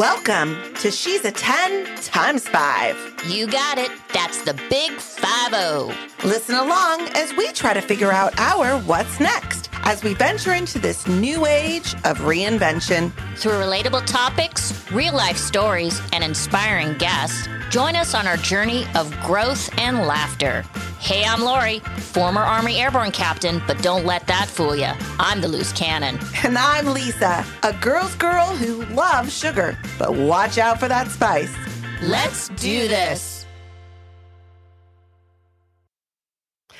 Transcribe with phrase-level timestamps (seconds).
[0.00, 3.24] Welcome to She's a 10 times 5.
[3.26, 3.90] You got it.
[4.14, 5.94] That's the big 5 0.
[6.24, 10.78] Listen along as we try to figure out our what's next as we venture into
[10.78, 13.12] this new age of reinvention.
[13.36, 19.14] Through relatable topics, real life stories, and inspiring guests, join us on our journey of
[19.20, 20.64] growth and laughter.
[21.00, 21.78] Hey, I'm Lori,
[22.12, 24.90] former Army Airborne captain, but don't let that fool you.
[25.18, 26.18] I'm the loose cannon.
[26.44, 31.56] And I'm Lisa, a girl's girl who loves sugar, but watch out for that spice.
[32.02, 33.39] Let's do this.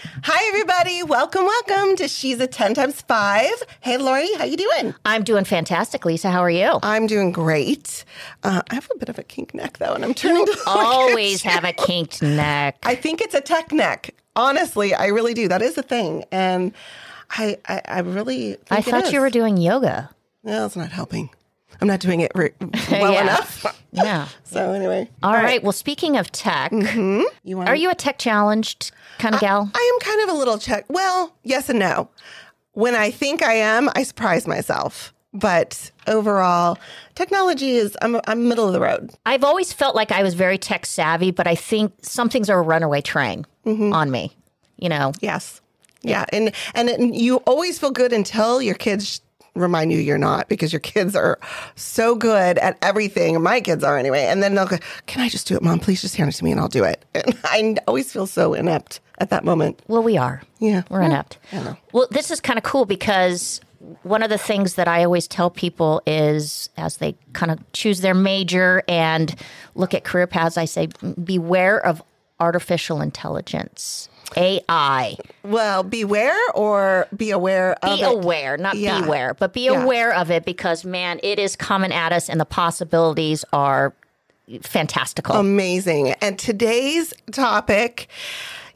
[0.03, 1.03] Hi, everybody.
[1.03, 3.51] Welcome, welcome to She's a 10 times 5.
[3.81, 4.95] Hey, Lori, how you doing?
[5.05, 6.31] I'm doing fantastic, Lisa.
[6.31, 6.79] How are you?
[6.83, 8.05] I'm doing great.
[8.43, 11.43] Uh, I have a bit of a kink neck, though, and I'm turning to always
[11.43, 12.79] have a kinked neck.
[12.83, 14.15] I think it's a tech neck.
[14.37, 15.49] Honestly, I really do.
[15.49, 16.25] That is a thing.
[16.33, 16.73] And
[17.31, 20.11] I, I, I really I thought you were doing yoga.
[20.43, 21.29] No, it's not helping.
[21.80, 22.52] I'm not doing it re-
[22.91, 23.23] well Yeah.
[23.23, 23.66] enough.
[23.93, 24.29] Yeah.
[24.45, 25.61] So anyway, All right.
[25.62, 27.69] Well, speaking of tech, You want?
[27.69, 29.69] are you a tech challenged kind of gal?
[29.75, 30.84] I am kind of a little tech.
[30.89, 32.08] Well, yes and no.
[32.73, 35.12] When I think I am, I surprise myself.
[35.33, 36.78] But overall,
[37.14, 39.11] technology is I'm I'm middle of the road.
[39.27, 42.58] I've always felt like I was very tech savvy, but I think some things are
[42.58, 43.92] a runaway train Mm-hmm.
[43.92, 44.33] on me.
[44.77, 45.61] You know, Yes.
[46.03, 49.20] Yeah, and and it, you always feel good until your kids
[49.55, 51.39] remind you you're not because your kids are
[51.75, 53.41] so good at everything.
[53.43, 54.25] My kids are anyway.
[54.25, 55.81] And then they'll go, "Can I just do it, mom?
[55.81, 58.55] Please just hand it to me and I'll do it." And I always feel so
[58.55, 59.81] inept at that moment.
[59.89, 60.42] well, we are.
[60.59, 60.83] Yeah.
[60.89, 61.39] We're inept.
[61.53, 61.77] know.
[61.92, 63.61] Well, this is kind of cool because
[64.03, 68.03] one of the things that I always tell people is as they kind of choose
[68.03, 69.35] their major and
[69.75, 70.89] look at career paths, I say,
[71.23, 72.03] beware of
[72.39, 75.17] artificial intelligence, AI.
[75.42, 78.09] Well, beware or be aware of Be it.
[78.09, 79.00] aware, not Yeah.
[79.03, 79.83] beware, but be Yeah.
[79.83, 83.92] aware of it because, man, it is coming at us and the possibilities are
[84.62, 85.36] fantastical.
[85.36, 86.12] Amazing.
[86.20, 88.08] And today's topic,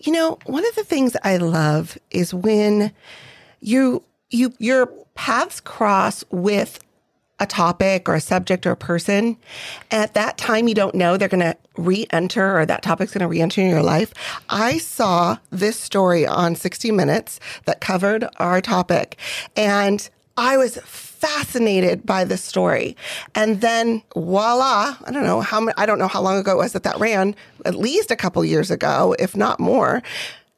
[0.01, 2.93] you know, one of the things I love is when
[3.61, 6.79] you you your paths cross with
[7.41, 9.37] a topic or a subject or a person.
[9.91, 13.29] At that time, you don't know they're going to re-enter or that topic's going to
[13.29, 14.15] re-enter in your life.
[14.49, 19.19] I saw this story on 60 Minutes that covered our topic,
[19.57, 20.79] and I was
[21.25, 22.97] fascinated by this story.
[23.35, 26.73] And then voila, I don't know how I don't know how long ago it was
[26.73, 27.35] that that ran,
[27.65, 30.03] at least a couple years ago, if not more.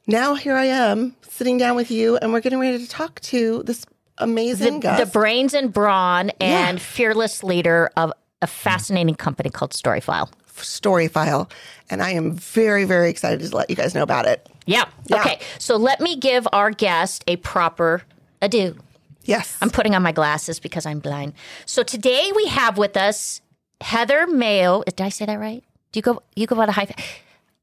[0.05, 3.63] Now here I am sitting down with you and we're getting ready to talk to
[3.63, 3.85] this
[4.17, 5.05] amazing the, guest.
[5.05, 6.83] the brains and brawn and Yeah.
[6.83, 8.11] fearless leader of
[8.41, 10.29] a fascinating company called Storyfile.
[10.57, 11.49] Storyfile.
[11.89, 14.47] And I am very, very excited to let you guys know about it.
[14.65, 14.85] Yeah.
[15.05, 15.21] Yeah.
[15.21, 15.39] Okay.
[15.59, 18.03] So let me give our guest a proper
[18.41, 18.75] adieu.
[19.23, 19.57] Yes.
[19.61, 21.33] I'm putting on my glasses because I'm blind.
[21.65, 23.41] So today we have with us
[23.81, 24.83] Heather Maio.
[24.85, 25.63] Did I say that right?
[25.91, 26.95] Do you go you go by the hyphen?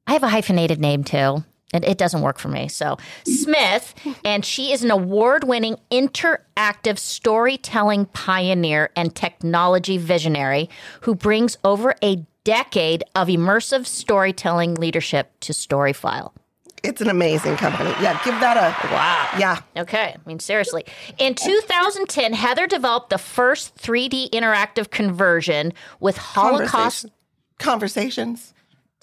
[0.07, 1.45] I have a hyphenated name too.
[1.73, 2.69] And it doesn't work for me.
[2.69, 3.95] So, Smith,
[4.25, 10.71] and she is an award winning interactive storytelling pioneer and technology visionary
[11.01, 16.31] who brings over a decade of immersive storytelling leadership to Storyfile.
[16.85, 17.89] it's an amazing company.
[18.03, 19.31] Yeah, give that a Wow.
[19.39, 19.61] Yeah.
[19.83, 20.15] Okay.
[20.15, 20.85] I mean, seriously.
[21.19, 26.71] In 2010, Heather developed the first 3D interactive conversion with Holocaust.
[27.07, 27.11] Conversation-
[27.59, 28.54] Conversations.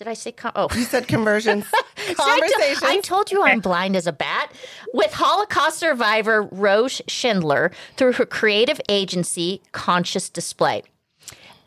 [0.01, 0.31] Did I say?
[0.31, 0.67] Con- oh.
[0.73, 1.63] You said conversions.
[2.15, 2.79] Conversations.
[2.79, 4.51] to- I told you I'm blind as a bat.
[4.95, 10.81] With Holocaust survivor Rose Schindler through her creative agency, Conscious Display.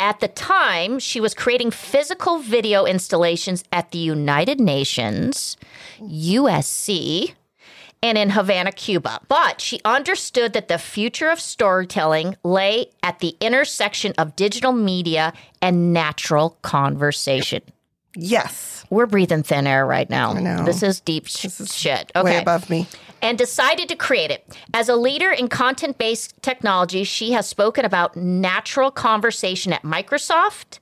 [0.00, 5.56] At the time, she was creating physical video installations at the United Nations,
[6.02, 7.34] USC,
[8.02, 9.20] and in Havana, Cuba.
[9.28, 15.32] But she understood that the future of storytelling lay at the intersection of digital media
[15.62, 17.62] and natural conversation.
[18.16, 18.84] Yes.
[18.90, 20.32] We're breathing thin air right now.
[20.34, 20.64] I know.
[20.64, 22.12] This is deep sh- shit.
[22.14, 22.38] Way Okay.
[22.38, 22.86] above me.
[23.22, 24.46] And decided to create it.
[24.74, 30.78] As a leader in content based technology, she has spoken about natural conversation at Microsoft,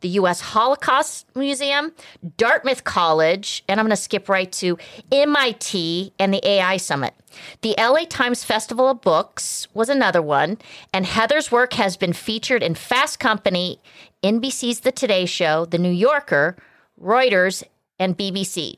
[0.00, 0.40] the U.S.
[0.40, 1.92] Holocaust Museum,
[2.38, 4.78] Dartmouth College, and I'm going to skip right to
[5.12, 7.14] MIT and the AI Summit.
[7.60, 10.58] The LA Times Festival of Books was another one,
[10.92, 13.80] and Heather's work has been featured in Fast Company,
[14.22, 16.56] NBC's The Today Show, The New Yorker,
[17.02, 17.64] Reuters,
[17.98, 18.76] and BBC.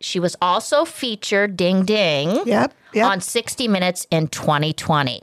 [0.00, 2.72] She was also featured, ding ding, Yep.
[2.94, 3.06] Yep.
[3.06, 5.22] on 60 Minutes in 2020.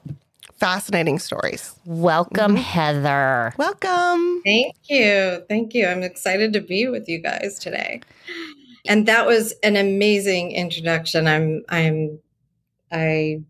[0.59, 1.75] Fascinating stories.
[1.86, 2.62] Welcome, mm-hmm.
[2.62, 3.53] Heather.
[3.57, 4.42] Welcome.
[4.44, 5.44] Thank you.
[5.50, 5.88] Thank you.
[5.88, 8.01] I'm excited to be with you guys today.
[8.88, 11.27] And that was an amazing introduction.
[11.27, 12.19] I'm I'm
[12.91, 13.41] I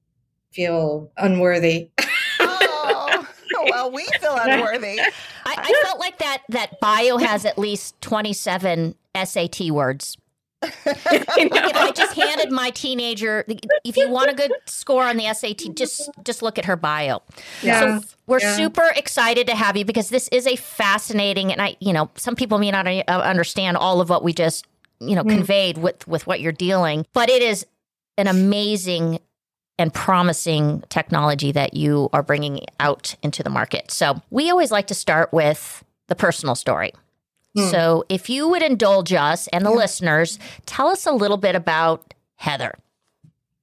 [0.51, 1.89] feel unworthy.
[3.57, 4.99] Oh, well, we feel unworthy.
[5.65, 10.17] I, felt like that that bio has at least 27 SAT words.
[10.61, 13.45] if I just handed my teenager,
[13.83, 17.21] if you want a good score on the SAT, just just look at her bio.
[17.61, 17.99] Yeah.
[18.01, 18.55] So we're Yeah.
[18.55, 22.35] super excited to have you because this is a fascinating, and I, you know, some
[22.35, 24.65] people may not uh, understand all of what we just,
[24.99, 27.65] you know, conveyed with with what you're dealing, but it is
[28.17, 29.19] an amazing
[29.77, 33.91] and promising technology that you are bringing out into the market.
[33.91, 36.93] So we always like to start with the personal story.
[37.55, 37.69] Hmm.
[37.69, 42.13] So if you would indulge us and the listeners, tell us a little bit about
[42.35, 42.75] Heather.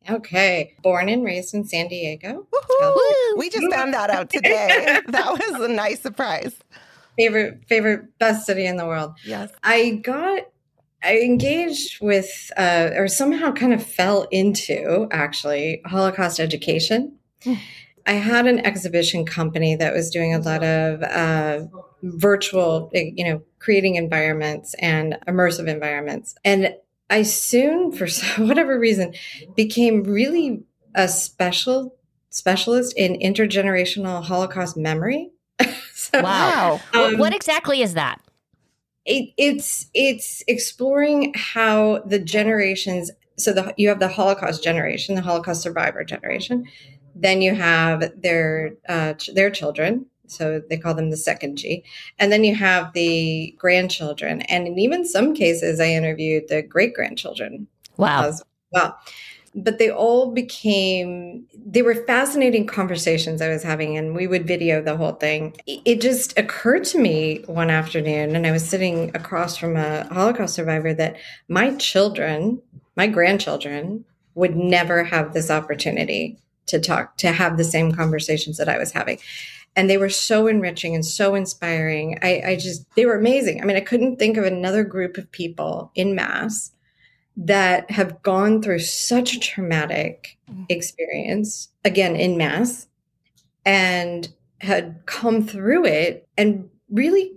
[0.08, 0.74] Okay.
[0.82, 2.46] Born and raised in San Diego.
[2.52, 3.36] Woohoo!
[3.36, 5.00] We just found that out today.
[5.06, 6.54] that was a nice surprise.
[7.16, 9.14] Favorite, favorite, best city in the world.
[9.24, 9.50] Yes.
[9.62, 10.48] I got,
[11.02, 17.16] I engaged with, uh, or somehow kind of fell into actually Holocaust education.
[18.06, 21.60] I had an exhibition company that was doing a lot of uh,
[22.02, 26.34] virtual, you know, creating environments and immersive environments.
[26.44, 26.74] And
[27.10, 28.08] I soon, for
[28.42, 29.14] whatever reason,
[29.54, 30.64] became really
[30.94, 31.94] a special
[32.30, 35.30] specialist in intergenerational Holocaust memory.
[35.92, 36.80] so, Wow.
[36.94, 38.20] Um, what exactly is that?
[39.04, 45.22] It, it's it's exploring how the generations so the you have the holocaust generation the
[45.22, 46.64] holocaust survivor generation
[47.14, 51.82] then you have their uh, ch- their children so they call them the second g
[52.18, 56.94] and then you have the grandchildren and in even some cases i interviewed the great
[56.94, 57.66] grandchildren
[57.98, 58.32] Wow.
[58.72, 58.98] well.
[59.54, 64.80] But they all became, they were fascinating conversations I was having, and we would video
[64.80, 65.54] the whole thing.
[65.66, 70.54] It just occurred to me one afternoon, and I was sitting across from a Holocaust
[70.54, 71.16] survivor, that
[71.48, 72.62] my children,
[72.96, 78.70] my grandchildren, would never have this opportunity to talk, to have the same conversations that
[78.70, 79.18] I was having.
[79.76, 82.18] And they were so enriching and so inspiring.
[82.22, 83.60] I, I just, they were amazing.
[83.60, 86.72] I mean, I couldn't think of another group of people in mass
[87.36, 90.66] that have gone through such a traumatic mm.
[90.68, 92.88] experience, again, in mass,
[93.64, 94.28] and
[94.60, 97.32] had come through it and really,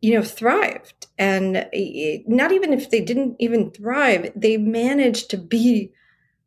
[0.00, 1.06] you know, thrived.
[1.18, 5.92] And it- not even if they didn't even thrive, they managed to be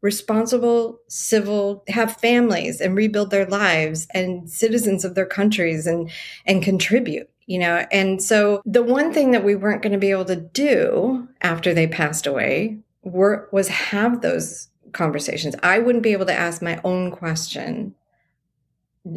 [0.02, 6.10] responsible, civil, have families and rebuild their lives and citizens of their countries and
[6.46, 10.12] and contribute you know and so the one thing that we weren't going to be
[10.12, 15.56] able to do after they passed away were was have those conversations.
[15.64, 17.96] I wouldn't be able to ask my own question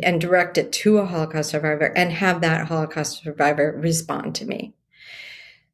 [0.02, 4.74] and direct it to a holocaust survivor and have that holocaust survivor respond to me.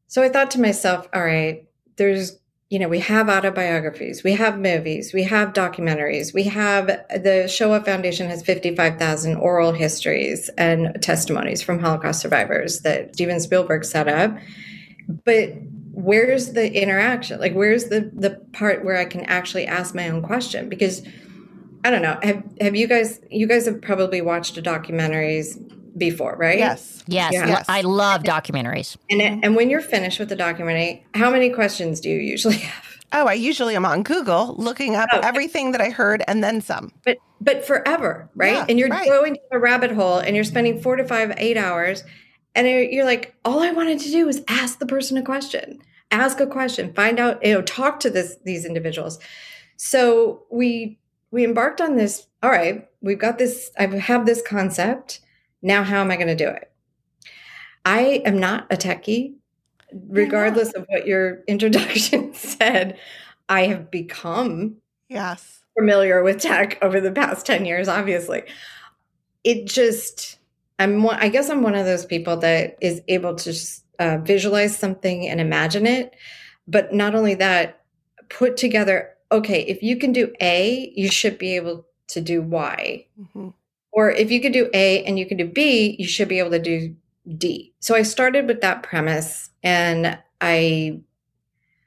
[0.06, 1.66] So i thought to myself all right
[1.96, 7.46] there's you know we have autobiographies we have movies we have documentaries we have the
[7.48, 14.08] shoah foundation has 55000 oral histories and testimonies from holocaust survivors that steven spielberg set
[14.08, 14.36] up.
[15.24, 15.52] But
[15.92, 17.38] where's the interaction?
[17.38, 20.68] Like where's the the part where i can actually ask my own question?
[20.68, 21.02] Because
[21.84, 25.56] i don't know have have you guys you guys have probably watched documentaries
[25.98, 27.02] before right Yes.
[27.06, 27.46] Yes, Yeah.
[27.46, 27.64] Yes.
[27.68, 28.96] I love documentaries.
[29.10, 29.40] and mm-hmm.
[29.42, 33.26] and when you're finished with the documentary how many questions do you usually have Oh,
[33.28, 35.20] I usually am on Google looking up Oh.
[35.22, 36.92] everything that I heard and then some.
[37.04, 39.08] but but forever right Yeah, and you're right.
[39.08, 42.02] going down a rabbit hole and you're spending four to five eight hours
[42.54, 45.78] and you're you're like all i wanted to do was ask the person a question
[46.10, 49.18] ask a question find out you know talk to this these individuals
[49.76, 50.98] so we
[51.30, 55.20] we embarked on this all right we've got this i have this concept
[55.62, 56.70] now how am i going to do it?
[57.84, 59.34] I am not a techie.
[60.08, 62.98] Regardless of what your introduction said
[63.48, 64.76] i have become
[65.08, 65.60] Yes.
[65.78, 68.42] familiar with tech over the past 10 years obviously.
[69.44, 70.38] It just
[70.80, 74.18] i'm one i guess i'm one of those people that is able to just, uh,
[74.18, 76.14] visualize something and imagine it.
[76.66, 77.84] But not only that
[78.28, 83.06] put together okay if you can do a you should be able to do y.
[83.20, 83.54] Mhm.
[83.96, 86.50] Or if you could do a and you can do b you should be able
[86.50, 86.94] to do
[87.36, 87.72] d.
[87.80, 91.00] So i started with that premise and i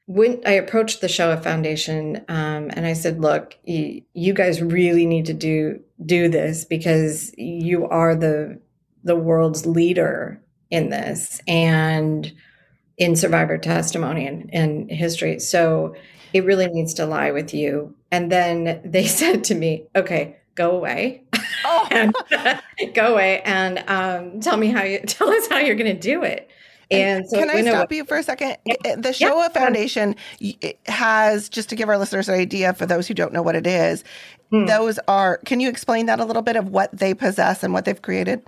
[0.08, 5.06] went i approached the shoah foundation um, and i said look you, you guys really
[5.06, 8.60] need to do do this because you are the
[9.04, 12.32] the world's leader in this and
[12.98, 15.40] in survivor testimony and, and history.
[15.40, 15.96] So
[16.34, 17.96] it really needs to lie with you.
[18.12, 21.24] And then they said to me okay go away
[21.66, 22.14] Oh, and
[22.94, 26.24] go away and um, tell me how you tell us how you're going to do
[26.24, 26.50] it
[26.92, 28.58] and so Can I stop what- you for a second?
[28.66, 28.96] Yeah.
[28.96, 29.54] The Yeah, Shoah ahead.
[29.54, 30.16] Foundation
[30.88, 33.68] has, just to give our listeners an idea for those who don't know what it
[33.68, 34.04] is,
[34.50, 34.66] Hmm.
[34.66, 37.86] those are, can you explain that a little bit of what they possess and what
[37.86, 38.42] they've created?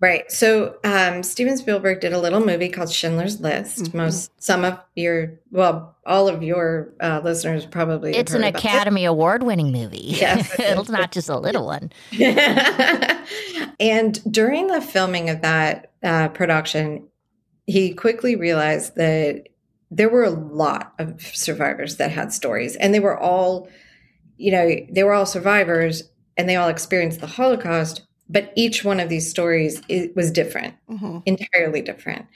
[0.00, 0.30] Right.
[0.32, 3.84] So um, Steven Spielberg did a little movie called Schindler's List.
[3.84, 3.96] Mm-hmm.
[3.98, 8.16] Most, some of your, well, all of your uh, listeners probably.
[8.16, 9.98] It's an Academy Award winning movie.
[10.20, 11.92] Yes, it's not just a little one.
[13.80, 17.08] and during the filming of that uh, production,
[17.66, 19.44] he quickly realized that
[19.90, 23.68] there were a lot of survivors that had stories, and they were all,
[24.36, 26.02] you know, they were all survivors,
[26.36, 30.74] and they all experienced the Holocaust but each one of these stories it was different
[30.88, 31.18] mm-hmm.
[31.26, 32.26] entirely different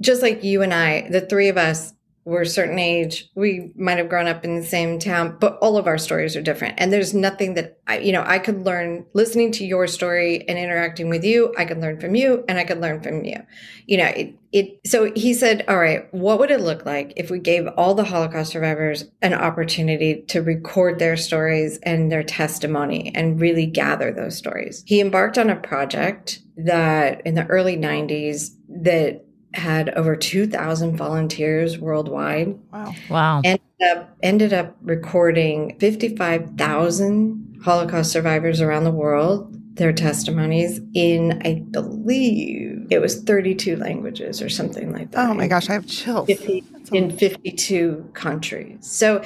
[0.00, 1.92] just like you and i the three of us
[2.28, 5.78] we're a certain age we might have grown up in the same town but all
[5.78, 6.74] of our stories are different.
[6.76, 10.58] And there's nothing that i you know i could learn listening to your story and
[10.58, 13.38] interacting with you i could learn from you and i could learn from you.
[13.86, 17.30] You know it, it so he said all right what would it look like if
[17.30, 23.10] we gave all the holocaust survivors an opportunity to record their stories and their testimony
[23.14, 24.84] and really gather those stories?
[24.86, 29.24] He embarked on a project that in the early 90s that
[29.54, 32.58] had over 2,000 volunteers worldwide.
[32.72, 32.94] Wow.
[33.08, 33.42] Wow.
[33.44, 41.54] Ended up, ended up recording 55,000 Holocaust survivors around the world, their testimonies in, I
[41.70, 45.28] believe, it was 32 languages or something like that.
[45.28, 46.26] Oh my gosh, I have chills.
[46.26, 48.78] 50, in 52 countries.
[48.80, 49.24] So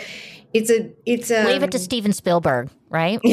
[0.52, 1.44] it's a, it's a.
[1.46, 3.18] Leave it to Steven Spielberg, right?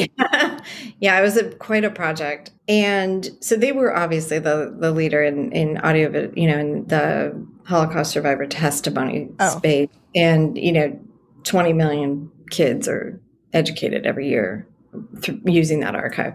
[1.00, 2.52] yeah, it was a, quite a project.
[2.68, 7.46] And so they were obviously the, the leader in, in audio, you know, in the
[7.66, 9.58] Holocaust survivor testimony oh.
[9.58, 9.90] space.
[10.16, 11.00] And, you know,
[11.44, 13.22] 20 million kids are
[13.54, 14.68] educated every year
[15.22, 16.34] through using that archive.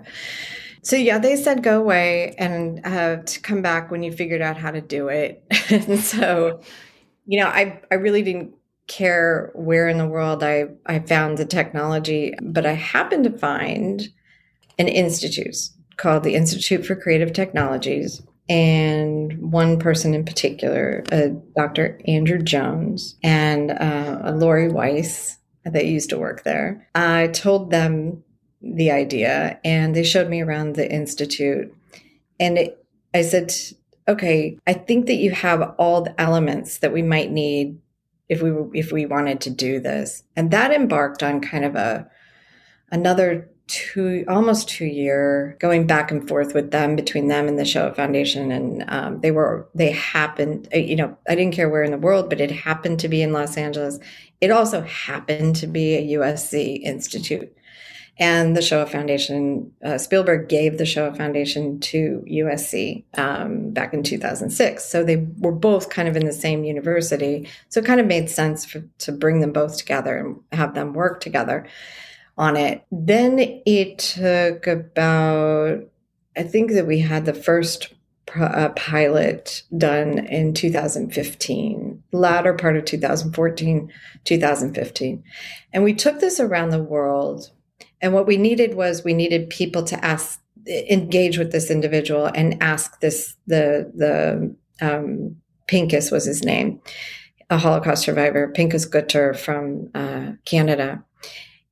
[0.83, 4.59] So yeah, they said go away and uh, to come back when you figured out
[4.59, 5.43] how to do it.
[5.71, 6.61] and so,
[7.25, 8.54] you know, I I really didn't
[8.87, 14.09] care where in the world I I found the technology, but I happened to find
[14.79, 15.57] an institute
[15.97, 18.23] called the Institute for Creative Technologies.
[18.49, 21.99] And one person in particular, uh, Dr.
[22.07, 26.87] Andrew Jones and uh, Lori Weiss, that used to work there.
[26.95, 28.23] I told them
[28.61, 31.75] the idea and they showed me around the Institute.
[32.38, 33.53] And it, I said,
[34.09, 37.79] okay, I think that you have all the elements that we might need
[38.28, 40.23] if we if we wanted to do this.
[40.37, 42.09] And that embarked on kind of a
[42.90, 47.64] another two almost two year going back and forth with them between them and the
[47.64, 48.50] Shoah Foundation.
[48.50, 51.99] And um, they were they happened uh, you know i didn't care where in the
[51.99, 53.99] world but it happened to be in los angeles.
[54.40, 57.54] It also happened to be a usc institute
[58.16, 64.04] and the Shoah Foundation, uh, Spielberg gave the Shoah Foundation to USC um, back in
[64.04, 64.85] 2006.
[64.85, 67.49] So they were both kind of in the same university.
[67.71, 70.92] So it kind of made sense for, to bring them both together and have them
[70.92, 71.66] work together
[72.38, 72.85] on it.
[72.92, 75.80] Then it took about,
[76.37, 77.94] I think that we had the first
[78.37, 83.92] uh, pilot done in 2015, latter part of 2014,
[84.25, 85.25] 2015.
[85.73, 87.50] And we took this around the world.
[88.05, 92.63] And what we needed was we needed people to ask, engage with this individual and
[92.63, 94.55] ask this, the, the,
[94.87, 95.37] um,
[95.69, 96.83] Pinchas was his name,
[97.49, 101.03] a Holocaust survivor, Pinchas Gutter from uh, Canada.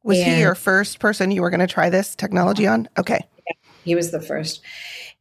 [0.05, 2.89] Was and he your first person you were going to try this technology on?
[2.97, 3.21] Okay.
[3.85, 4.63] He was the first.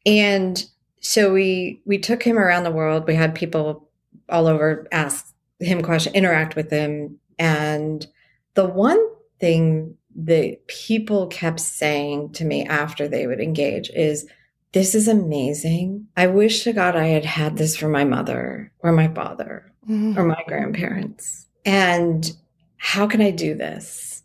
[0.05, 0.63] And
[1.01, 3.05] so we we took him around the world.
[3.05, 3.89] We had people
[4.29, 5.27] all over ask
[5.59, 7.19] him questions, interact with him.
[7.37, 8.07] And
[8.53, 9.05] the one
[9.41, 14.27] thing that people kept saying to me after they would engage is,
[14.73, 16.07] this is amazing.
[16.15, 20.17] I wish to God I had had this for my mother or my father mm-hmm.
[20.17, 21.47] or my grandparents.
[21.65, 22.31] And
[22.77, 24.23] how can I do this?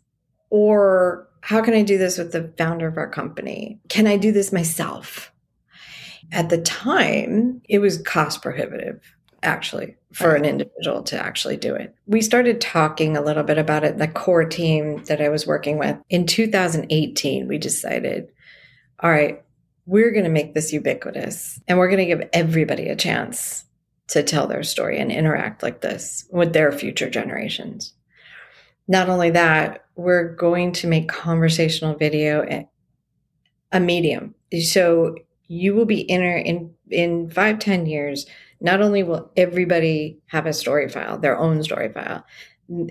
[0.49, 3.79] Or how can I do this with the founder of our company?
[3.89, 5.31] Can I do this myself?
[6.31, 9.01] At the time, it was cost prohibitive,
[9.43, 11.93] actually, for an individual to actually do it.
[12.05, 15.77] We started talking a little bit about it, the core team that I was working
[15.77, 15.97] with.
[16.09, 18.31] In 2018, we decided,
[18.99, 19.43] all right,
[19.85, 23.63] we're going to make this ubiquitous and we're going to give everybody a chance
[24.07, 27.93] to tell their story and interact like this with their future generations.
[28.87, 32.65] Not only that, we're going to make conversational video
[33.71, 34.33] a medium.
[34.61, 35.15] So
[35.47, 38.25] you will be in in in five ten years.
[38.59, 42.25] Not only will everybody have a story file, their own story file,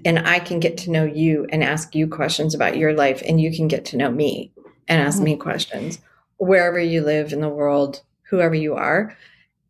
[0.04, 3.40] and I can get to know you and ask you questions about your life, and
[3.40, 4.52] you can get to know me
[4.88, 5.25] and ask mm-hmm.
[5.25, 6.00] me questions
[6.38, 9.16] wherever you live in the world, whoever you are.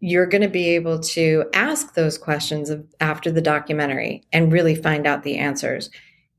[0.01, 5.07] You're going to be able to ask those questions after the documentary and really find
[5.07, 5.91] out the answers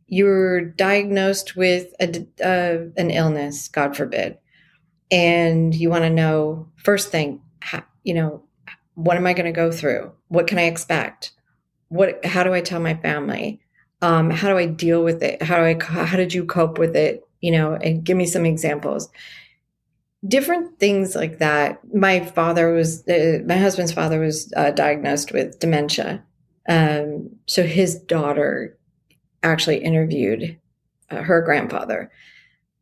[0.07, 4.37] you're diagnosed with a, uh, an illness, God forbid,
[5.11, 8.43] and you want to know first thing, how, you know,
[8.97, 10.11] what am I going to go through?
[10.29, 11.31] What can I expect?
[11.89, 13.61] What, how do I tell my family?
[14.01, 15.39] Um, how do I deal with it?
[15.43, 17.23] How do I, how did you cope with it?
[17.39, 19.09] You know, and give me some examples.
[20.27, 21.79] Different things like that.
[21.93, 26.23] My father was, uh, my husband's father was uh, diagnosed with dementia.
[26.67, 28.79] Um, so his daughter
[29.43, 30.57] actually interviewed
[31.11, 32.11] uh, her grandfather.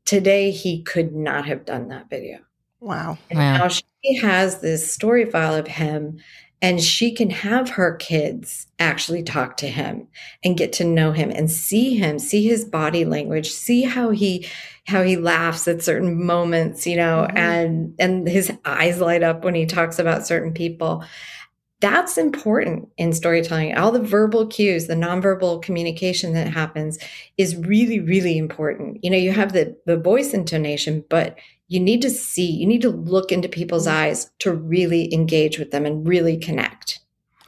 [0.06, 2.40] Today, he could not have done that video.
[2.86, 3.18] Wow.
[3.32, 3.58] And wow.
[3.58, 6.20] now she has this story file of him
[6.62, 10.08] and she can have her kids actually talk to him
[10.44, 14.48] and get to know him and see him see his body language see how he
[14.86, 17.38] how he laughs at certain moments you know mm-hmm.
[17.38, 21.04] and and his eyes light up when he talks about certain people
[21.82, 23.78] that's important in storytelling.
[23.78, 26.98] All the verbal cues, the nonverbal communication that happens
[27.38, 29.04] is really, really important.
[29.04, 32.82] You know, you have the, the voice intonation, but you need to see, you need
[32.82, 33.98] to look into people's mm-hmm.
[33.98, 37.00] eyes to really engage with them and really connect.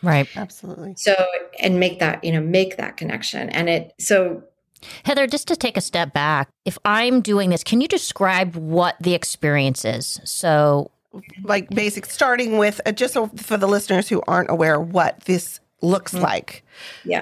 [0.04, 0.28] Right.
[0.36, 0.94] Absolutely.
[0.96, 1.16] So,
[1.60, 3.50] and make that, you know, make that connection.
[3.50, 4.44] And it, so
[5.04, 8.96] Heather, just to take a step back, if I'm doing this, can you describe what
[9.02, 10.20] the experience is?
[10.24, 10.92] So,
[11.44, 15.60] like basic starting with uh, just so for the listeners who aren't aware what this
[15.82, 16.24] looks mm-hmm.
[16.24, 16.64] like.
[17.04, 17.22] Yeah.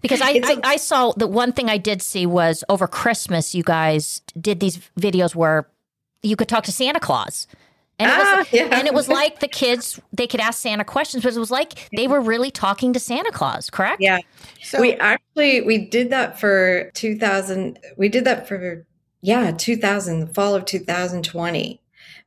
[0.00, 3.62] Because I, I, I saw the one thing I did see was over Christmas, you
[3.62, 5.68] guys did these videos where
[6.22, 7.46] you could talk to Santa Claus.
[7.98, 8.78] And, ah, it was, yeah.
[8.78, 11.88] and it was like the kids, they could ask Santa questions, but it was like
[11.96, 14.02] they were really talking to Santa Claus, correct?
[14.02, 14.18] Yeah.
[14.62, 17.78] So we actually, we did that for 2000.
[17.96, 18.84] We did that for,
[19.22, 21.80] yeah, 2000, the fall of 2020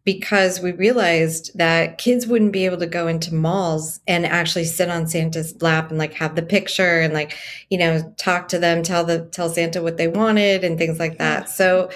[0.06, 4.90] because we realized that kids wouldn't be able to go into malls and actually sit
[4.90, 7.38] on Santa's lap and like have the picture and like,
[7.70, 11.20] you know, talk to them, tell the tell Santa what they wanted and things like
[11.20, 11.48] that.
[11.48, 11.92] So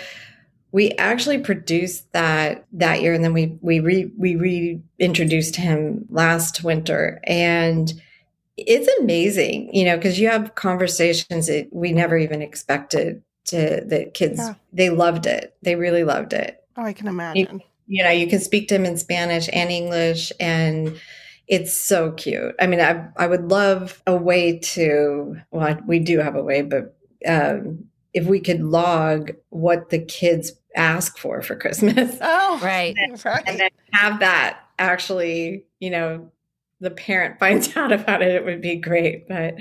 [0.74, 4.36] we actually produced that that year and then we we re, we
[5.00, 7.94] reintroduced him last winter and
[8.58, 14.10] it's amazing, you know, because you have conversations that we never even expected to the
[14.14, 14.56] kids yeah.
[14.74, 15.56] they loved it.
[15.62, 16.64] They really loved it.
[16.76, 17.62] Oh, I can imagine.
[17.88, 21.00] You, you know, you can speak to him in Spanish and English and
[21.48, 22.56] it's so cute.
[22.60, 26.64] I mean, I I would love a way to well, we do have a way,
[26.64, 26.96] but
[27.28, 32.18] um, if we could log what the kids ask for for Christmas.
[32.22, 32.96] Oh, right.
[32.98, 33.44] And then, right.
[33.46, 36.32] and then have that actually, you know,
[36.80, 39.28] the parent finds out about it, it would be great.
[39.28, 39.56] But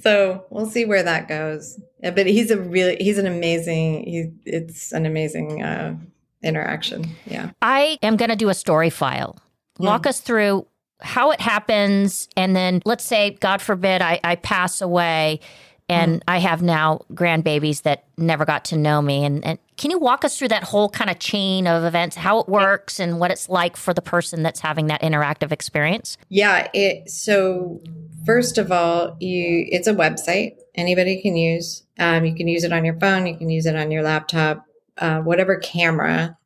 [0.00, 1.80] so we'll see where that goes.
[2.02, 5.96] But he's a really, he's an amazing, he, it's an amazing, uh,
[6.42, 7.04] interaction.
[7.26, 7.50] Yeah.
[7.60, 9.38] I am going to do a story file.
[9.78, 10.08] Walk mm.
[10.08, 10.66] us through
[11.00, 12.28] how it happens.
[12.36, 15.40] And then let's say, God forbid, I, I pass away
[15.88, 16.22] and mm.
[16.28, 19.24] I have now grandbabies that never got to know me.
[19.24, 22.40] And, and can you walk us through that whole kind of chain of events, how
[22.40, 26.18] it works and what it's like for the person that's having that interactive experience?
[26.28, 26.68] Yeah.
[26.74, 27.80] It, so
[28.26, 31.84] first of all, you, it's a website anybody can use.
[31.98, 33.26] Um, you can use it on your phone.
[33.26, 34.64] You can use it on your laptop
[34.98, 36.36] uh, whatever camera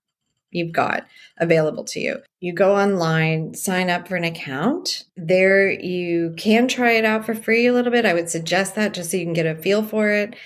[0.51, 1.07] you've got
[1.43, 2.23] available to you.
[2.41, 5.05] You go online, sign up for an account.
[5.17, 8.07] There you can try it out for free a little bit.
[8.07, 10.37] I would suggest that just so you can get a feel for it.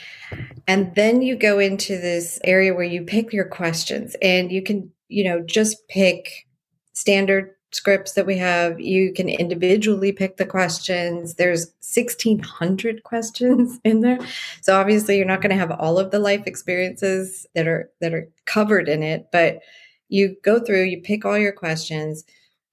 [0.67, 4.91] And then you go into this area where you pick your questions and you can,
[5.09, 6.49] you know, just pick
[6.95, 8.81] standard scripts that we have.
[8.81, 11.35] You can individually pick the questions.
[11.35, 14.19] There's 1600 questions in there.
[14.63, 18.15] So obviously you're not going to have all of the life experiences that are that
[18.15, 19.61] are covered in it, but
[20.09, 22.25] you go through, you pick all your questions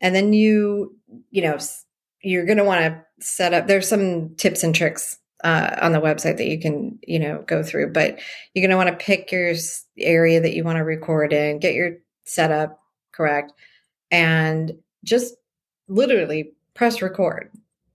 [0.02, 0.96] and then you,
[1.32, 1.58] you know,
[2.24, 6.02] you're going to want to set up there's some tips and tricks uh, on the
[6.02, 8.18] website that you can you know go through but
[8.54, 9.54] you're going to want to pick your
[10.00, 11.92] area that you want to record in get your
[12.26, 12.80] setup
[13.12, 13.52] correct
[14.10, 15.36] and just
[15.88, 17.52] literally press record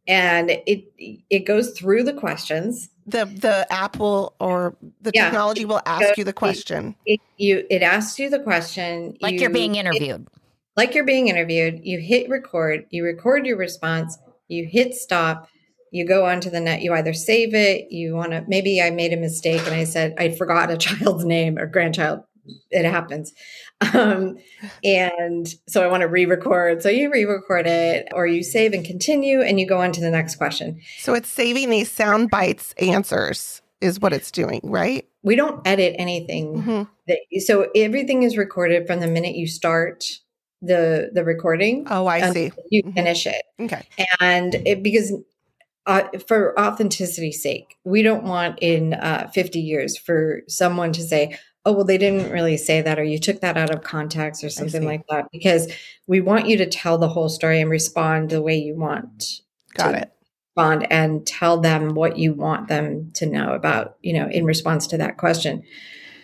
[0.08, 0.84] and it
[1.30, 2.88] it goes through the questions.
[3.06, 6.96] The the app will or the yeah, technology will ask you the question.
[7.06, 9.16] it, you it asks you the question.
[9.20, 10.22] Like you, are being interviewed.
[10.22, 10.40] It,
[10.76, 11.80] like you're being interviewed.
[11.84, 12.86] You hit record.
[12.90, 14.18] You record your response.
[14.48, 15.48] You hit stop.
[15.92, 16.82] You go onto the net.
[16.82, 17.92] You either save it.
[17.92, 21.24] You want to maybe i made a mistake and i said i forgot a child's
[21.24, 22.20] name or grandchild
[22.70, 23.32] it happens.
[23.94, 24.38] Um,
[24.82, 26.82] and so I want to re-record.
[26.82, 30.10] So you re-record it or you save and continue and you go on to the
[30.10, 30.80] next question.
[30.98, 35.06] So it's saving these sound bites answers is what it's doing, right?
[35.22, 36.62] We don't edit anything.
[36.62, 36.82] Mm-hmm.
[37.06, 40.04] That, so everything is recorded from the minute you start
[40.60, 41.86] the the recording.
[41.88, 42.50] Oh, I see.
[42.70, 42.94] You mm-hmm.
[42.94, 43.42] finish it.
[43.60, 43.86] Okay.
[44.20, 45.12] And it because
[45.86, 51.38] uh, for authenticity's sake, we don't want in uh, 50 years for someone to say,
[51.68, 54.48] oh, well, they didn't really say that, or you took that out of context, or
[54.48, 55.70] something like that, because
[56.06, 59.42] we want you to tell the whole story and respond the way you want.
[59.74, 60.10] Got it.
[60.56, 64.86] Respond and tell them what you want them to know about, you know, in response
[64.86, 65.62] to that question.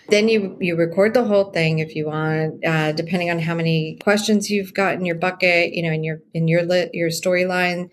[0.09, 3.99] Then you you record the whole thing if you want, uh, depending on how many
[4.03, 7.91] questions you've got in your bucket, you know, in your in your lit, your storyline.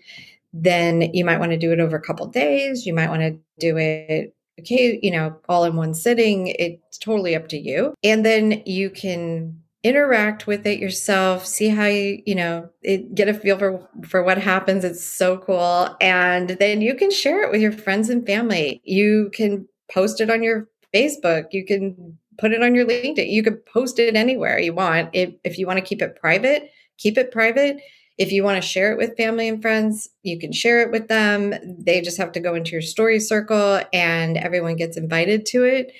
[0.54, 2.86] Then you might want to do it over a couple days.
[2.86, 6.48] You might want to do it okay, you know, all in one sitting.
[6.48, 7.94] It's totally up to you.
[8.04, 13.28] And then you can interact with it yourself, see how you, you know, it, get
[13.28, 14.84] a feel for for what happens.
[14.84, 15.96] It's so cool.
[16.00, 18.80] And then you can share it with your friends and family.
[18.84, 21.46] You can post it on your Facebook.
[21.52, 23.30] You can put it on your LinkedIn.
[23.30, 25.10] You can post it anywhere you want.
[25.12, 27.78] If if you want to keep it private, keep it private.
[28.22, 31.08] If you want to share it with family and friends, you can share it with
[31.08, 31.54] them.
[31.84, 35.92] They just have to go into your story circle and everyone gets invited to it.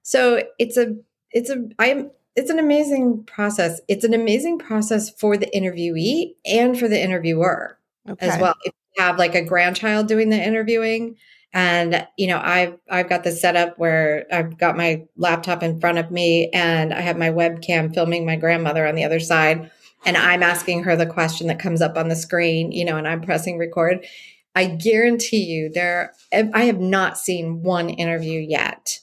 [0.00, 0.96] So it's a
[1.32, 3.78] it's a I'm it's an amazing process.
[3.88, 8.26] It's an amazing process for the interviewee and for the interviewer okay.
[8.26, 8.54] as well.
[8.64, 11.16] If you have like a grandchild doing the interviewing,
[11.52, 15.98] and you know i've i've got the setup where i've got my laptop in front
[15.98, 19.68] of me and i have my webcam filming my grandmother on the other side
[20.04, 23.06] and I'm asking her the question that comes up on the screen, you know, and
[23.06, 24.06] I'm pressing record,
[24.54, 28.98] I guarantee you there, I have not seen one interview yet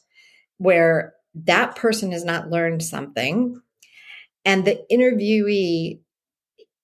[0.58, 1.14] where
[1.46, 3.62] that person has not learned something.
[4.44, 6.00] And the interviewee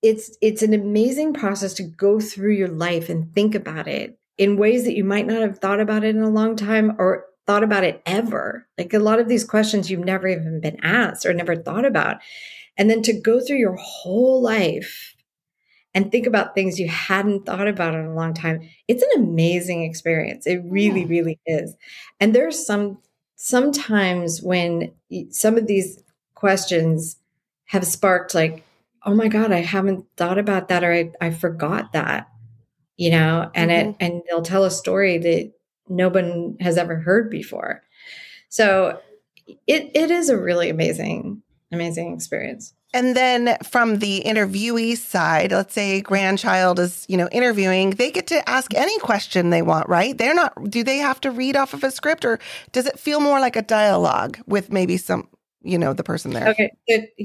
[0.03, 4.57] it's it's an amazing process to go through your life and think about it in
[4.57, 7.63] ways that you might not have thought about it in a long time or thought
[7.63, 8.67] about it ever.
[8.77, 12.17] Like a lot of these questions you've never even been asked or never thought about
[12.77, 15.15] and then to go through your whole life
[15.93, 19.83] and think about things you hadn't thought about in a long time, it's an amazing
[19.83, 20.47] experience.
[20.47, 21.07] It really, yeah.
[21.07, 21.75] really is.
[22.19, 22.97] And there's some
[23.35, 24.91] sometimes when
[25.29, 26.01] some of these
[26.33, 27.17] questions
[27.65, 28.63] have sparked like,
[29.05, 32.29] oh my God, I haven't thought about that or I, I forgot that,
[32.97, 33.89] you know, and mm-hmm.
[33.89, 35.51] it and they'll tell a story that
[35.89, 37.83] no one has ever heard before.
[38.49, 38.99] So
[39.67, 42.73] it it is a really amazing amazing experience.
[42.93, 48.27] And then from the interviewee side, let's say grandchild is, you know, interviewing, they get
[48.27, 50.15] to ask any question they want, right?
[50.15, 52.39] They're not do they have to read off of a script or
[52.71, 55.27] does it feel more like a dialogue with maybe some,
[55.63, 56.49] you know, the person there?
[56.49, 56.71] Okay.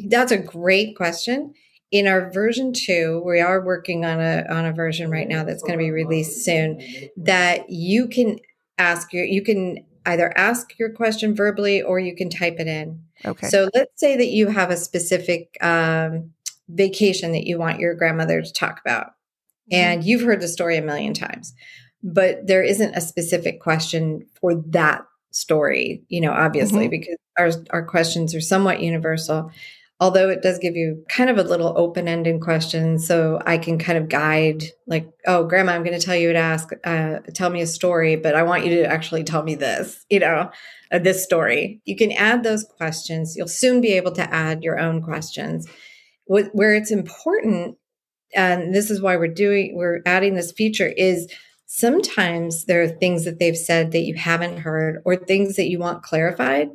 [0.09, 1.53] That's a great question.
[1.91, 5.63] In our version 2, we are working on a on a version right now that's
[5.63, 6.83] going to be released soon
[7.17, 8.39] that you can
[8.79, 13.01] ask your you can either ask your question verbally or you can type it in.
[13.25, 13.49] Okay.
[13.49, 16.33] So let's say that you have a specific um,
[16.69, 19.75] vacation that you want your grandmother to talk about, mm-hmm.
[19.75, 21.55] and you've heard the story a million times,
[22.03, 26.91] but there isn't a specific question for that story, you know, obviously, mm-hmm.
[26.91, 29.51] because our, our questions are somewhat universal
[30.01, 33.99] although it does give you kind of a little open-ended question so i can kind
[33.99, 37.61] of guide like oh grandma i'm going to tell you to ask uh, tell me
[37.61, 40.51] a story but i want you to actually tell me this you know
[40.91, 41.81] uh, this story.
[41.85, 43.37] You can add those questions.
[43.37, 45.67] You'll soon be able to add your own questions.
[46.25, 47.77] What, where it's important
[48.35, 51.33] and this is why we're doing we're adding this feature is
[51.67, 55.79] sometimes there are things that they've said that you haven't heard or things that you
[55.79, 56.69] want clarified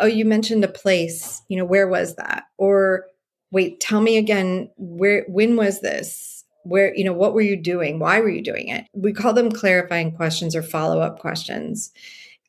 [0.00, 2.44] oh, you mentioned a place, you know, where was that?
[2.58, 3.06] Or
[3.50, 6.44] wait, tell me again, where, when was this?
[6.64, 7.98] Where, you know, what were you doing?
[7.98, 8.86] Why were you doing it?
[8.94, 11.90] We call them clarifying questions or follow up questions.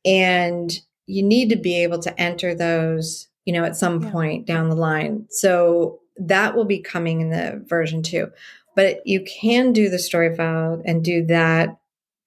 [0.05, 0.71] And
[1.07, 4.11] you need to be able to enter those, you know, at some yeah.
[4.11, 5.25] point down the line.
[5.29, 8.31] So that will be coming in the version two.
[8.75, 11.77] But you can do the story file and do that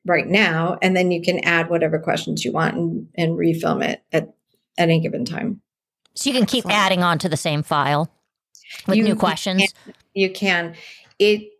[0.04, 0.78] right now.
[0.82, 4.35] And then you can add whatever questions you want and, and refilm it at
[4.78, 5.60] at any given time.
[6.14, 6.78] So you can keep Excellent.
[6.78, 8.10] adding on to the same file
[8.86, 9.62] with you, new questions.
[9.62, 10.74] You can, you can.
[11.18, 11.52] It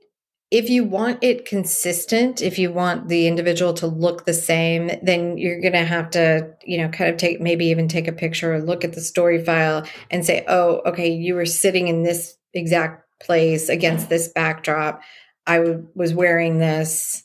[0.51, 5.37] if you want it consistent, if you want the individual to look the same, then
[5.39, 8.55] you're going to have to, you know, kind of take maybe even take a picture
[8.55, 12.37] or look at the story file and say, "Oh, okay, you were sitting in this
[12.55, 15.03] exact place against this backdrop.
[15.47, 17.25] I w- was wearing this."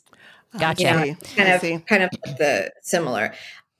[0.58, 0.82] Gotcha.
[0.82, 3.32] You know, kind of kind of the similar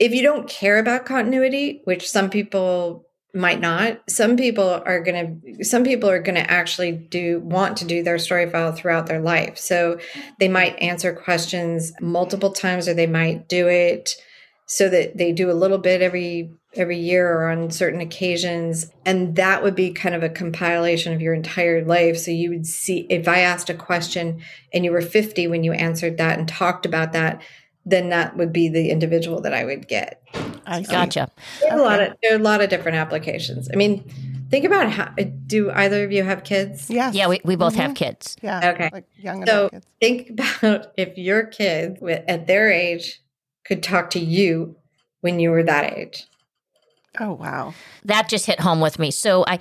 [0.02, 5.40] if you don't care about continuity, which some people might not, some people are going
[5.56, 9.06] to some people are going to actually do want to do their story file throughout
[9.06, 9.56] their life.
[9.56, 10.00] So
[10.40, 14.16] they might answer questions multiple times or they might do it
[14.66, 19.36] so that they do a little bit every every year or on certain occasions and
[19.36, 23.06] that would be kind of a compilation of your entire life so you would see
[23.10, 24.40] if i asked a question
[24.72, 27.42] and you were 50 when you answered that and talked about that
[27.84, 30.22] then that would be the individual that I would get.
[30.66, 30.90] I see.
[30.92, 31.30] Gotcha.
[31.60, 33.68] There's a lot of there are a lot of different applications.
[33.72, 34.04] I mean,
[34.50, 35.12] think about how
[35.46, 36.88] do either of you have kids?
[36.88, 37.96] Yeah, Yeah, we, we both have Mhm.
[37.96, 38.36] kids.
[38.42, 38.70] Yeah.
[38.74, 38.90] Okay.
[38.92, 39.86] Like young So kids.
[40.00, 40.30] think
[40.62, 43.20] about if your kids at their age
[43.64, 44.76] could talk to you
[45.20, 46.24] when you were that age.
[47.20, 47.74] Oh wow.
[48.04, 49.10] that just hit home with me.
[49.10, 49.58] So I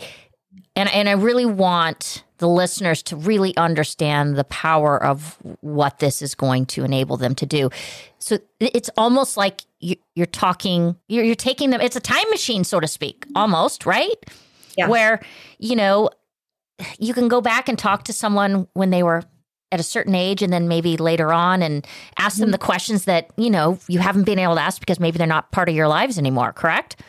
[0.76, 6.24] and and I really want the listeners to really understand the power of what this
[6.24, 7.70] is going to enable them to do.
[8.18, 11.82] So it's almost like you, you're talking, you're, you're taking them.
[11.82, 14.16] It's a time machine, so to speak, almost right.
[14.76, 14.88] Yeah.
[14.88, 15.22] Where
[15.60, 16.10] you know
[16.98, 19.22] you can go back and talk to someone when they were
[19.72, 21.86] at a certain age and then maybe later on and
[22.18, 22.54] ask them mm-hmm.
[22.54, 25.52] the questions that you know you haven't been able to ask because maybe they're not
[25.52, 27.02] part of your lives anymore correct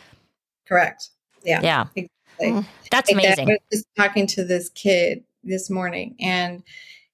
[0.67, 1.09] Correct.
[1.43, 1.59] Yeah.
[1.61, 2.03] yeah
[2.51, 3.39] Like, that's like that.
[3.39, 6.63] amazing I was just talking to this kid this morning, and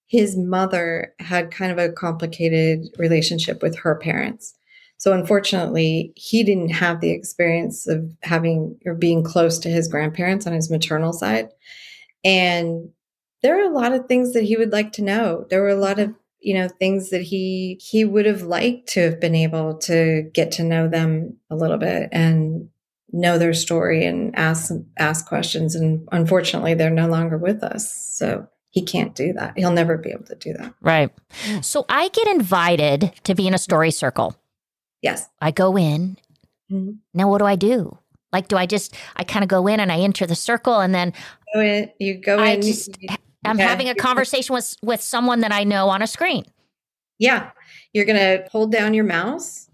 [0.08, 4.56] his mother had kind of a complicated relationship with her parents.
[4.98, 10.46] So, unfortunately, he didn't have the experience of having or being close to his grandparents
[10.46, 11.50] on his maternal side.
[12.24, 12.90] And
[13.42, 15.46] there are a lot of things that he would like to know.
[15.50, 19.02] There were a lot of you know things that he he would have liked to
[19.02, 22.70] have been able to get to know them a little bit and
[23.12, 28.48] know their story and ask ask questions and unfortunately they're no longer with us so
[28.72, 31.10] he can't do that he'll never be able to do that Right.
[31.62, 34.36] So I get invited to be in a story circle.
[35.02, 36.18] yes I go in.
[36.72, 36.98] Mhm.
[37.16, 37.98] Now, what do I do?
[38.32, 40.94] Like, do I just, I kind of go in and I enter the circle and
[40.94, 41.14] then
[41.54, 42.96] go in you go I in just-
[43.44, 43.68] I'm Yeah.
[43.70, 46.44] having a conversation with, with someone that I know on a screen.
[47.18, 47.52] yeah
[47.94, 49.69] you're gonna hold down your mouse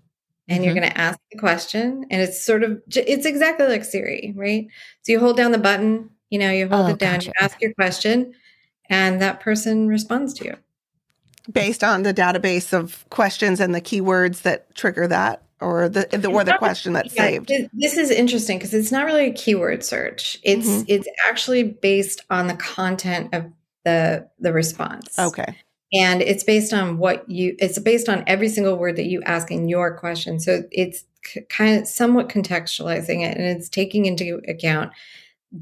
[0.48, 0.82] and you're Mhm.
[0.82, 4.68] gonna ask the question and it's sort of it's exactly like siri right
[5.02, 7.28] so you hold down the button you know you hold Oh, it down gotcha.
[7.28, 8.34] you ask your question
[8.90, 10.56] and that person responds to you
[11.52, 16.28] Based on the database of questions and the keywords that trigger that or the the
[16.28, 17.52] or the question that's Yeah, saved.
[17.72, 20.40] This is interesting because it's not really a keyword search.
[20.44, 20.86] It's Mhm.
[20.88, 23.46] it's actually based on the content of
[23.84, 25.18] the the response.
[25.20, 25.56] Okay.
[25.94, 29.52] And it's based on what you it's based on every single word that you ask
[29.52, 30.40] in your question.
[30.40, 34.92] So it's c- kind of somewhat contextualizing it and it's taking into account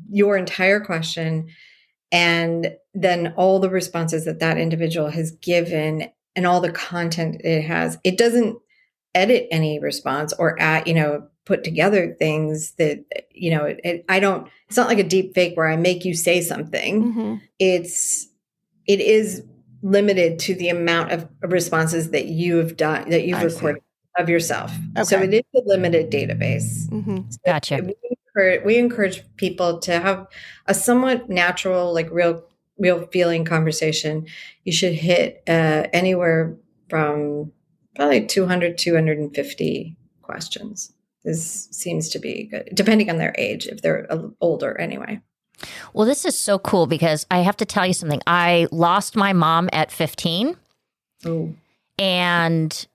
[0.09, 1.47] your entire question
[2.11, 7.63] and then all the responses that that individual has given and all the content it
[7.63, 7.97] has.
[8.03, 8.57] It doesn't
[9.15, 14.05] edit any response or at you know put together things that you know it, it,
[14.09, 17.41] i don't it's not like a deep fake where i make you say something Mhm.
[17.59, 18.27] it's
[18.87, 19.43] it is
[19.83, 23.55] limited to the amount of responses that you have done that you've I see.
[23.55, 23.83] recorded
[24.17, 24.71] of yourself
[25.03, 27.35] so it is a limited database Mhm.
[27.45, 27.79] Gotcha.
[27.83, 30.27] we encourage, we encourage people to have
[30.67, 32.43] a somewhat natural like real
[32.77, 34.25] real feeling conversation
[34.63, 36.55] you should hit uh, anywhere
[36.89, 37.51] from
[37.95, 40.93] probably 200 250 questions
[41.25, 45.19] this seems to be good depending on their age if they're uh, older anyway
[45.93, 48.21] Well, this is so cool because I have to tell you something.
[48.27, 50.55] I lost my mom at 15.
[51.25, 51.53] oh
[51.97, 52.87] And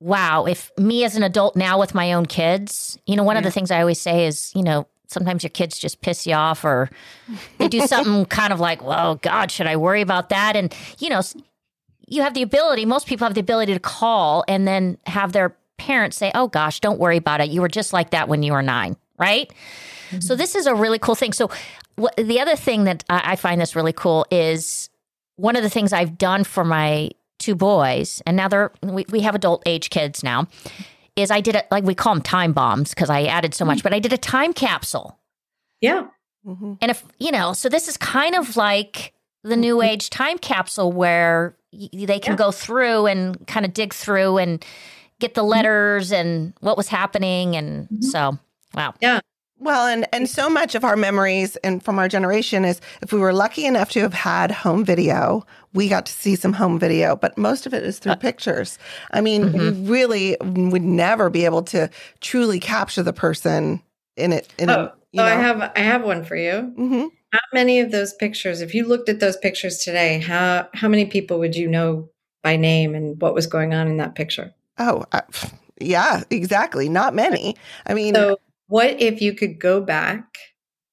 [0.00, 3.44] wow, if me as an adult now with my own kids, you know, one of
[3.44, 6.64] the things I always say is, you know, sometimes your kids just piss you off
[6.64, 6.90] or
[7.58, 10.56] they do something kind of like, well, God, should I worry about that?
[10.56, 11.20] And, you know,
[12.08, 15.56] you have the ability, most people have the ability to call and then have their
[15.78, 17.50] parents say, oh gosh, don't worry about it.
[17.50, 19.52] You were just like that when you were nine, right?
[20.10, 20.36] So mm-hmm.
[20.36, 21.32] this is a really cool thing.
[21.32, 21.50] So
[22.16, 24.90] the other thing that I, I find this really cool is
[25.36, 29.20] one of the things I've done for my two boys, and now they're we, we
[29.20, 30.46] have adult age kids now,
[31.16, 33.80] is I did it like we call them time bombs because I added so much,
[33.80, 33.82] mm.
[33.82, 35.18] but I did a time capsule.
[35.80, 36.06] yeah.
[36.46, 36.76] Mhm.
[36.80, 39.12] And if you know, so this is kind of like
[39.44, 39.90] the new mm-hmm.
[39.90, 42.36] age time capsule where y- they can Yeah.
[42.36, 44.64] go through and kind of dig through and
[45.20, 45.50] get the mm-hmm.
[45.50, 48.02] letters and what was happening, and mm-hmm.
[48.02, 48.38] so
[48.74, 48.94] wow,
[49.62, 53.20] Well, and and so much of our memories and from our generation is if we
[53.20, 57.14] were lucky enough to have had home video, we got to see some home video,
[57.14, 58.76] but most of it is through pictures.
[59.12, 61.88] I mean, we really would never be able to
[62.20, 63.80] truly capture the person
[64.16, 64.52] in it.
[64.58, 65.42] In, oh you so i know?
[65.42, 67.10] have i have one for you Mhm.
[67.32, 71.04] how many of those pictures if you looked at those pictures today how how many
[71.04, 72.08] people would you know
[72.42, 75.20] by name and what was going on in that picture Oh, uh,
[75.80, 76.88] yeah, exactly.
[76.88, 77.56] Not many.
[77.86, 78.38] I mean, So,
[78.72, 80.24] what if you could go back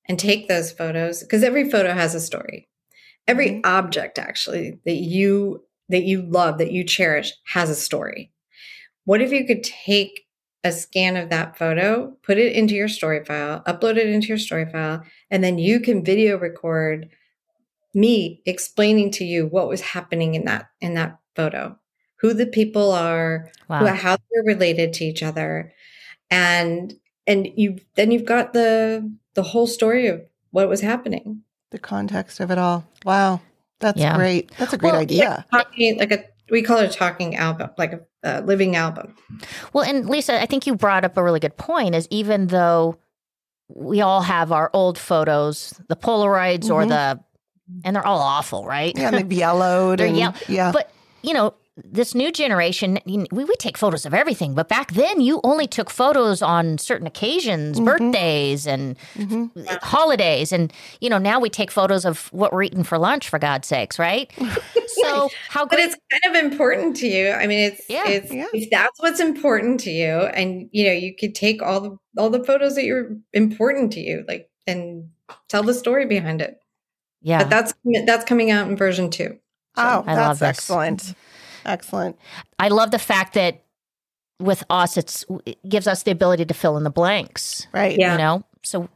[0.10, 1.22] and take those photos?
[1.22, 2.68] Because every photo has a story.
[3.28, 3.62] Every Mhm.
[3.66, 8.32] object, actually, that you that you love, that you cherish, has a story.
[9.06, 10.26] What if you could take
[10.64, 14.38] a scan of that photo, put it into your story file, upload it into your
[14.38, 17.10] story file, and then you can video record
[17.94, 21.78] me explaining to you what was happening in that in that photo,
[22.18, 25.74] who the people are, wow, who, how they're related to each other
[26.32, 26.94] and
[27.30, 31.44] and you then you've got the the whole story of what was happening.
[31.72, 32.86] The context of it all.
[33.06, 33.40] Wow.
[33.80, 34.18] That's Yeah.
[34.18, 34.52] great.
[34.58, 35.46] That's a great Well, idea.
[35.52, 39.16] Talking like a we call it a talking album, like a, a living album.
[39.72, 42.98] Well, and Lisa, I think you brought up a really good point is even though
[43.70, 46.90] we all have our old photos, the Polaroids or Mhm.
[46.90, 47.20] the,
[47.86, 48.98] and they're all awful, right?
[48.98, 50.00] Yeah, they've yellowed.
[50.00, 50.72] They're and, yell- yeah.
[50.72, 54.54] But, you know, this new generation, we, we take photos of everything.
[54.54, 57.86] But back then, you only took photos on certain occasions, Mhm.
[57.86, 59.52] birthdays and Mhm.
[59.82, 60.52] holidays.
[60.52, 63.68] And, you know, now we take photos of what we're eating for lunch, for God's
[63.68, 64.32] sakes, right?
[65.02, 65.86] So, how But great.
[65.86, 67.30] it's kind of important to you.
[67.32, 68.08] I mean, it's Yeah.
[68.08, 68.48] it's Yeah.
[68.54, 72.30] if that's what's important to you, and you know, you could take all the all
[72.30, 75.10] the photos that you're important to you, like and
[75.48, 76.60] tell the story behind it.
[77.22, 77.40] yeah.
[77.40, 77.74] But that's
[78.06, 79.38] that's coming out in version two.
[79.78, 80.50] oh, I love that's this.
[80.50, 81.14] excellent.
[81.66, 82.18] Excellent.
[82.58, 83.64] I love the fact that
[84.40, 87.68] with us, it's it gives us the ability to fill in the blanks.
[87.74, 87.98] Right.
[87.98, 88.14] Yeah.
[88.14, 88.90] You know, so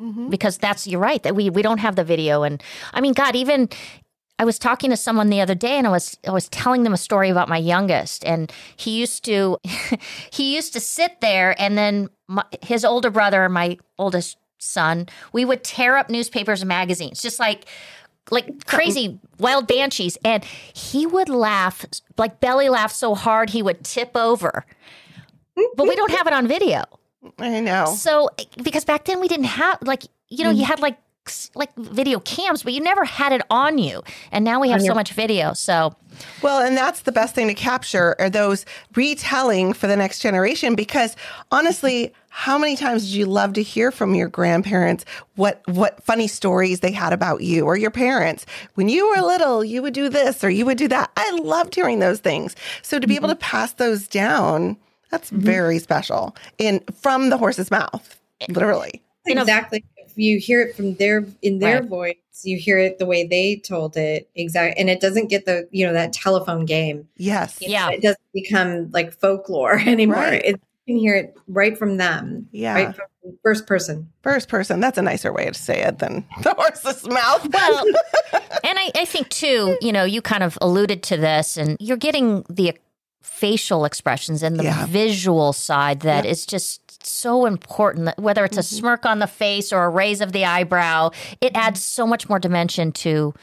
[0.00, 0.30] Mhm.
[0.30, 2.62] because that's you're right that we we don't have the video, and
[2.94, 3.68] I mean, God, even
[4.38, 6.92] I was talking to someone the other day, and I was I was telling them
[6.94, 9.58] a story about my youngest, and he used to
[10.30, 15.44] he used to sit there, and then my, his older brother, my oldest son, we
[15.44, 17.66] would tear up newspapers and magazines, just like
[18.30, 21.84] like crazy wild banshees and he would laugh
[22.16, 24.64] like belly laugh so hard he would tip over.
[25.76, 26.84] But we don't have it on video.
[27.38, 27.86] I know.
[27.86, 28.30] so
[28.62, 30.98] because back then we didn't have like you know you had like
[31.54, 34.02] like video cams but you never had it on you.
[34.32, 35.94] And now we have so much video so.
[36.42, 38.64] Well, and that's the best thing to capture are those
[38.94, 41.16] retelling for the next generation because
[41.52, 46.28] honestly, how many times did you love to hear from your grandparents what what funny
[46.28, 48.46] stories they had about you or your parents?
[48.74, 51.10] When you were little, you would do this or you would do that.
[51.16, 52.54] I loved hearing those things.
[52.82, 53.40] So to be able to mm-hmm.
[53.40, 54.76] pass those down,
[55.10, 55.40] that's mm-hmm.
[55.40, 59.02] very special in from the horse's mouth, literally.
[59.26, 59.84] Exactly.
[59.96, 61.88] If you hear it from their in their Right.
[61.88, 64.28] voice, you hear it the way they told it.
[64.36, 67.08] Exactly, and it doesn't get the you know that telephone game.
[67.16, 67.58] Yes.
[67.60, 67.90] You know, Yeah.
[67.90, 70.18] it doesn't become like folklore anymore.
[70.18, 70.44] Right.
[70.44, 72.48] It, you can hear it right from them.
[72.50, 72.74] Yeah.
[72.74, 73.06] right from
[73.42, 74.10] first person.
[74.22, 74.80] First person.
[74.80, 77.46] That's a nicer way to say it than the horse's mouth.
[77.52, 77.84] well
[78.32, 81.96] and I, I think too you know you kind of alluded to this and you're
[81.98, 82.76] getting the
[83.22, 84.86] facial expressions and the Yeah.
[84.86, 86.30] visual side that Yeah.
[86.30, 88.76] is just so important that whether it's a mm-hmm.
[88.76, 92.02] smirk on the face or a raise of the eyebrow it adds mm-hmm.
[92.02, 93.34] so much more dimension to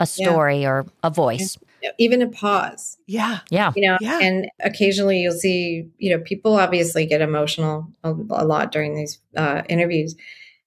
[0.00, 1.56] a story or a voice
[1.98, 2.96] Even a pause.
[3.06, 3.40] yeah.
[3.50, 4.18] yeah you know Yeah.
[4.22, 9.18] and occasionally you'll see you know people obviously get emotional a, a lot during these
[9.36, 10.14] uh, interviews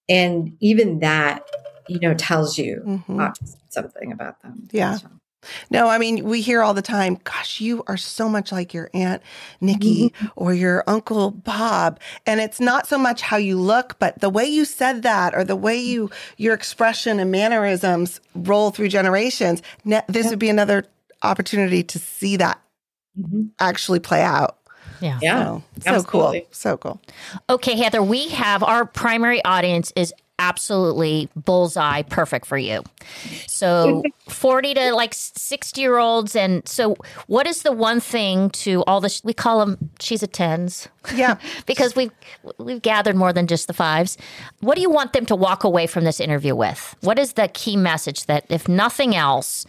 [0.10, 1.44] and even that
[1.88, 3.20] you know tells you Mhm.
[3.22, 3.34] uh,
[3.70, 4.96] something about them Yeah.
[4.98, 5.08] So,
[5.70, 8.90] No, I mean, we hear all the time, gosh, you are so much like your
[8.94, 9.22] Aunt
[9.62, 12.00] Nikki or your Uncle Bob.
[12.26, 15.44] And it's not so much how you look, but the way you said that or
[15.46, 19.62] the way you, your expression and mannerisms roll through generations.
[19.86, 20.86] Ne- this would be another
[21.24, 22.60] opportunity to see that
[23.20, 23.50] mhm.
[23.60, 24.58] actually play out.
[25.02, 26.42] yeah yeah So, so cool.
[26.52, 27.02] So cool.
[27.50, 32.84] Okay, Heather, we have our primary audience is absolutely bullseye perfect for you.
[33.48, 36.36] So 40 to like 60 year olds.
[36.36, 36.96] And so,
[37.28, 41.38] what is the one thing to all the, We call them she's a tens Yeah.
[41.66, 42.12] because we've,
[42.58, 44.18] we've gathered more than just the fives.
[44.60, 46.96] What do you want them to walk away from this interview with?
[47.02, 49.66] What is the key message that, if nothing else,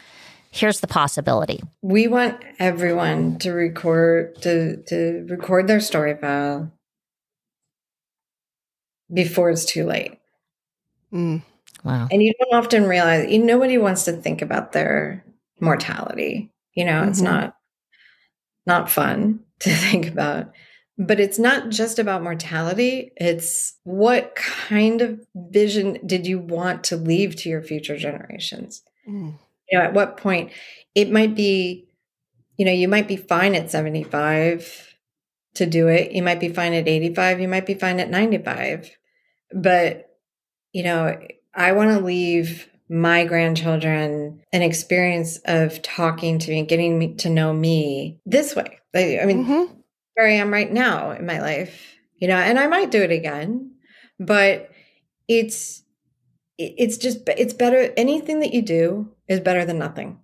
[0.50, 1.61] here's the possibility?
[1.82, 6.72] we want everyone to record to to record their story file
[9.12, 10.18] before it's too late
[11.12, 11.42] Mm.
[11.84, 12.06] Wow.
[12.11, 15.24] and you don't often realize you nobody wants to think about their
[15.61, 17.24] mortality you know it's Mhm.
[17.24, 17.54] not
[18.66, 20.52] not fun to think about
[20.98, 26.96] but it's not just about mortality it's what kind of vision did you want to
[26.96, 29.38] leave to your future generations Mm.
[29.70, 30.50] You know at what point
[30.94, 31.88] it might be
[32.57, 34.85] you know you might be fine at 75
[35.54, 36.12] to do it.
[36.12, 38.90] You might be fine at 85 you might be fine at 95
[39.52, 40.11] but
[40.72, 41.18] you know
[41.55, 47.14] i want to leave my grandchildren an experience of talking to me and getting me
[47.16, 48.78] to know me this way.
[48.95, 49.76] I, I mean Mhm.
[50.14, 53.11] where i am right now in my life you know and i might do it
[53.11, 53.72] again
[54.20, 54.70] but
[55.28, 55.88] it's it-
[56.59, 60.18] it's just it's better anything that you do is better than nothing.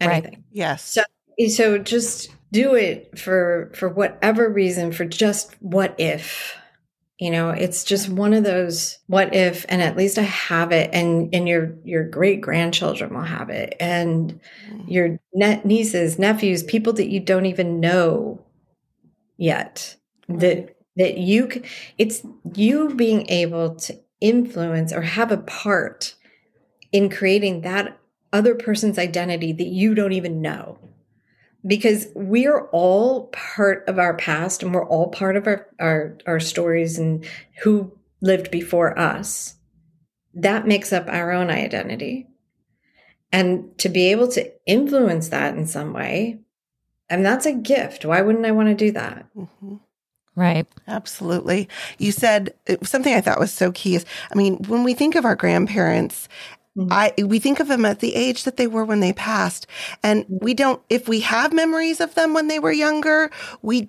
[0.00, 0.24] Right.
[0.24, 0.44] anything.
[0.50, 0.82] Yes.
[0.84, 1.02] so
[1.48, 6.56] so just do it for for whatever reason for just what if.
[7.18, 10.90] You know it's just one of those what if and at least i have it
[10.92, 14.38] and and your your great grandchildren will have it and
[14.70, 14.84] mm.
[14.86, 18.44] your ne- nieces nephews people that you don't even know
[19.38, 19.96] yet
[20.28, 21.62] that that you
[21.96, 22.22] it's
[22.54, 26.14] you being able to influence or have a part
[26.92, 27.98] in creating that
[28.32, 30.78] other person's identity that you don't even know.
[31.66, 36.16] Because we are all part of our past and we're all part of our, our
[36.26, 37.26] our stories and
[37.62, 39.56] who lived before us.
[40.34, 42.28] That makes up our own identity.
[43.32, 46.38] And to be able to influence that in some way
[47.08, 48.04] and that's a gift.
[48.04, 49.26] Why wouldn't i want to do that?
[49.36, 49.80] Mhm.
[50.36, 50.66] Right.
[50.86, 51.68] Absolutely.
[51.98, 55.24] You said something I thought was so key is, I mean, when we think of
[55.24, 56.28] our grandparents,
[56.78, 56.88] Mhm.
[56.90, 59.66] I we think of them at the age that they were when they passed,
[60.02, 60.82] and we don't.
[60.90, 63.30] If we have memories of them when they were younger,
[63.62, 63.88] we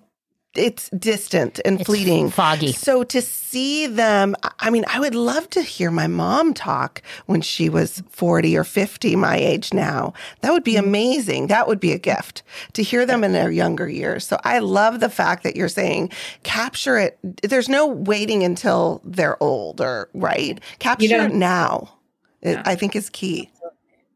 [0.58, 2.30] it's distant and It's fleeting.
[2.30, 2.74] foggy.
[2.74, 7.42] So to see them, I- mean, I would love to hear my mom talk when
[7.42, 10.14] she was 40 or 50, my age now.
[10.42, 10.80] That would be mm.
[10.80, 11.48] amazing.
[11.48, 12.44] That would be a gift
[12.74, 14.26] to hear them in their younger years.
[14.26, 16.12] So I love the fact that you're saying
[16.44, 17.18] capture it.
[17.44, 20.60] There's no waiting until they're old or right.
[20.80, 21.94] Capture it now.
[22.42, 23.50] It, I think is key.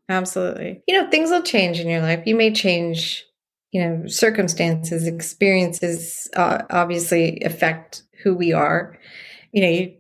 [0.10, 0.82] Absolutely.
[0.88, 2.24] You know, things will change in your life.
[2.26, 3.26] You may change,
[3.72, 8.98] you know, circumstances, experiences uh, obviously affect who we are.
[9.52, 9.94] You know, you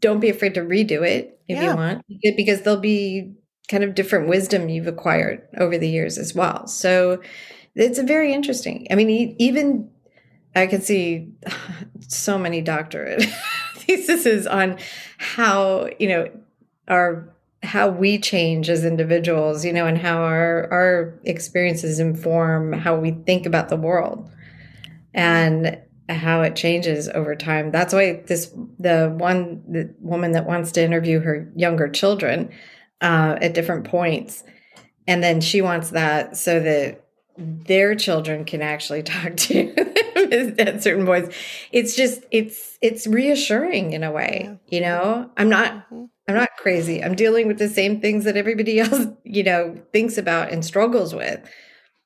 [0.00, 1.70] don't be afraid to redo it if Yeah.
[1.70, 2.04] you want,
[2.36, 3.34] because there'll be
[3.68, 6.66] kind of different wisdom you've acquired over the years as well.
[6.66, 7.20] So
[7.74, 8.86] it's a very interesting.
[8.90, 9.90] I mean, even
[10.56, 11.28] I can see
[12.08, 13.22] so many doctorate
[13.76, 14.78] theses on
[15.18, 16.30] how, you know,
[16.88, 22.96] our how we change as individuals, you know, and how our our experiences inform how
[22.96, 24.30] we think about the world
[25.14, 25.78] and
[26.08, 27.70] how it changes over time.
[27.70, 32.50] That's why this the one the woman that wants to interview her younger children
[33.00, 34.44] uh, at different points,
[35.06, 37.04] and then she wants that so that
[37.36, 41.34] their children can actually talk to them at certain points.
[41.72, 45.30] It's just it's it's reassuring in a way, you know.
[45.36, 46.08] I'm not Mhm.
[46.28, 47.02] I'm not crazy.
[47.02, 51.14] I'm dealing with the same things that everybody else, you know, thinks about and struggles
[51.14, 51.40] with.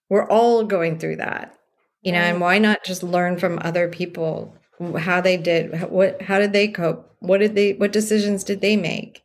[0.08, 1.58] We're all going through that,
[2.02, 4.54] you know, and why not just learn from other people
[4.98, 7.14] how they did, what, how did they cope?
[7.20, 9.24] What did they, what decisions did they make?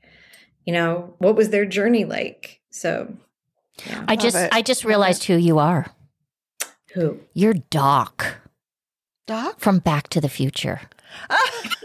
[0.66, 2.62] You know, what was their journey like?
[2.70, 3.14] So,
[3.86, 4.06] yeah.
[4.08, 4.50] I just it.
[4.52, 5.88] I just realized who you are.
[6.94, 7.20] Who?
[7.34, 8.38] You're Doc
[9.28, 10.82] Doc, from Back to the Future.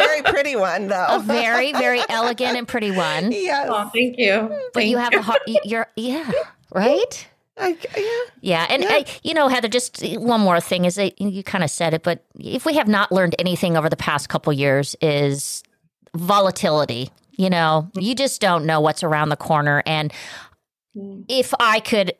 [0.00, 1.06] a very pretty one though.
[1.08, 3.32] A very very elegant and pretty one.
[3.32, 3.66] yes.
[3.70, 4.48] Oh, thank you.
[4.48, 5.40] But Thank you have a heart.
[5.64, 6.30] You're yeah,
[6.72, 7.28] right.
[7.60, 8.30] I, yeah.
[8.40, 8.88] Yeah, and Yeah.
[8.92, 12.04] I, you know, Heather, just one more thing is that you kind of said it,
[12.04, 15.64] but if we have not learned anything over the past couple years, is
[16.14, 17.10] volatility.
[17.32, 20.12] You know, you just don't know what's around the corner, and
[20.96, 21.24] Mm.
[21.28, 22.14] if I could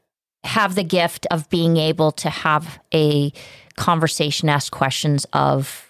[0.44, 3.32] have the gift of being able to have a
[3.76, 5.87] conversation, ask questions of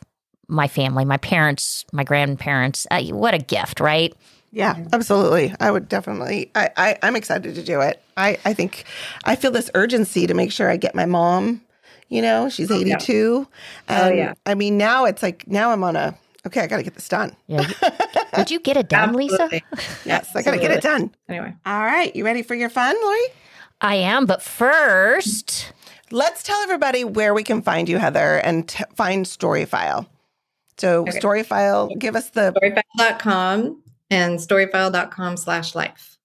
[0.48, 4.14] my family, my parents, my grandparents, uh, what a gift, right?
[4.50, 5.54] Yeah, absolutely.
[5.60, 6.50] I would definitely.
[6.54, 8.02] I, I I'm excited to do it.
[8.16, 8.84] I I think
[9.24, 11.60] I feel this urgency to make sure I get my mom.
[12.08, 13.46] You know, she's 82.
[13.46, 14.32] Oh, And yeah.
[14.46, 16.16] I mean, now it's like now I'm on a.
[16.46, 17.36] Okay, I got to get this done.
[17.48, 17.68] Yeah.
[18.38, 19.50] Would you get it done, Lisa?
[20.06, 21.14] Yes, I got to get it done.
[21.28, 23.20] Anyway, All right, you ready for your fun, Lori?
[23.82, 25.72] I am, but first.
[26.10, 30.06] Let's tell everybody where we can find you, Heather, and t- find Storyfile.
[30.78, 31.18] So, Okay.
[31.18, 32.52] Storyfile, give us the.
[32.52, 36.16] storyfile.com and storyfile.com slash life.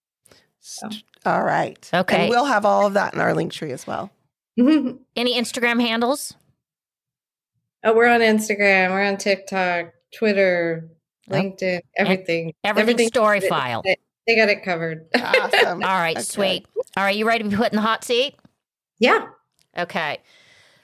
[1.26, 1.90] All right.
[1.94, 2.22] Okay.
[2.24, 4.12] And we'll have all of that in our link tree as well.
[4.58, 6.36] Any Instagram handles?
[7.84, 10.90] Oh, we're on Instagram, we're on TikTok, Twitter,
[11.30, 11.42] Yep.
[11.42, 12.54] LinkedIn, everything.
[12.64, 13.82] Everything story they- file.
[13.84, 13.96] They,
[14.28, 15.08] they got it covered.
[15.16, 15.84] Awesome.
[15.84, 16.24] All right, Okay.
[16.24, 16.66] sweet.
[16.98, 18.36] All right, you ready to be put in the hot seat?
[19.00, 19.28] yeah.
[19.78, 20.20] Okay.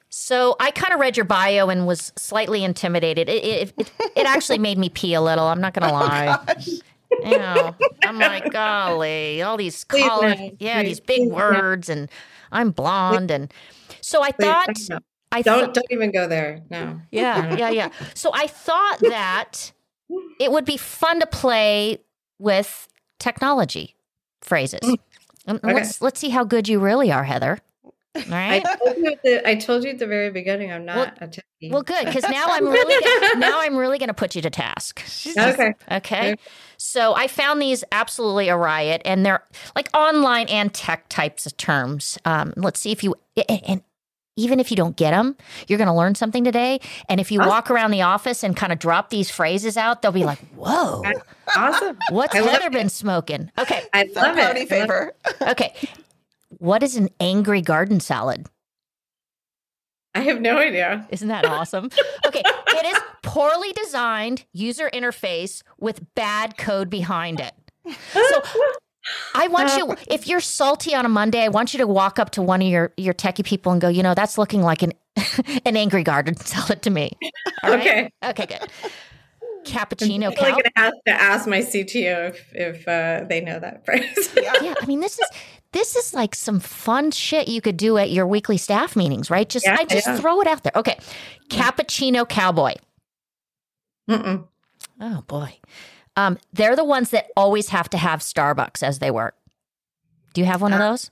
[0.09, 3.29] So I kind of read your bio and was slightly intimidated.
[3.29, 5.45] It it, it, it actually made me pee a little.
[5.45, 6.39] I'm not gonna oh lie.
[6.45, 6.67] Gosh.
[7.23, 12.09] You know, I'm like, golly, all these color, yeah, these big words, and
[12.51, 13.53] I'm blonde, and
[14.01, 14.75] so I thought.
[15.31, 16.63] I don't thought, don't even go there.
[16.71, 16.99] No.
[17.11, 17.89] yeah, yeah, yeah.
[18.15, 19.71] So I thought that
[20.39, 21.99] it would be fun to play
[22.39, 22.87] with
[23.19, 23.95] technology
[24.41, 24.79] phrases.
[24.79, 24.97] Mm.
[25.47, 25.73] Okay.
[25.73, 27.59] Let's let's see how good you really are, Heather.
[28.15, 28.65] All I right.
[28.83, 31.27] told, you at the, I told you at the very beginning I'm not Well- a
[31.27, 31.71] techie.
[31.71, 34.49] Well, good because now I'm really gonna, now I'm really going to put you to
[34.49, 35.03] task.
[35.27, 35.49] Okay.
[35.51, 35.73] Okay.
[35.91, 36.35] Okay.
[36.77, 39.43] So I found these absolutely a riot, and they're
[39.75, 42.17] like online and tech types of terms.
[42.23, 43.13] Um, let's see if you
[43.49, 43.81] and- and
[44.37, 45.35] even if you don't get them,
[45.67, 46.79] you're going to learn something today.
[47.09, 47.49] And if you Awesome.
[47.49, 51.03] walk around the office and kind of drop these phrases out, they'll be like, "Whoa,
[51.57, 51.97] Awesome.
[52.11, 52.71] what's I love Heather it.
[52.71, 53.81] been smoking?" Okay.
[53.93, 54.43] I It's our love it.
[54.45, 55.13] party I love- favor.
[55.41, 55.73] Okay.
[56.59, 58.47] What is an angry garden salad?
[60.13, 61.07] I have no idea.
[61.09, 61.89] Isn't that awesome?
[62.25, 67.53] Okay, it is poorly designed user interface with bad code behind it.
[68.11, 68.41] So
[69.35, 72.31] I want you, if you're salty on a Monday, I want you to walk up
[72.31, 74.93] to one of your your techie people and go, you know, that's looking like an
[75.65, 76.35] an angry garden.
[76.45, 77.11] Sell it to me.
[77.63, 77.79] All right?
[77.79, 78.11] Okay.
[78.23, 78.69] Okay, good.
[79.65, 83.85] Cappuccino I'm going to have to ask my CTO if, if uh, they know that
[83.85, 84.33] phrase.
[84.35, 85.27] Yeah, I mean, this is
[85.71, 89.47] this is like some fun shit you could do at your weekly staff meetings, right?
[89.47, 90.17] Just Yeah, I just yeah.
[90.17, 90.71] throw it out there.
[90.75, 90.97] Okay,
[91.49, 92.73] cappuccino cowboy.
[94.09, 94.47] Mm-mm.
[95.01, 95.57] Oh boy.
[96.15, 99.35] Um, they're the ones that always have to have Starbucks as they work.
[100.33, 101.11] Do you have one of those?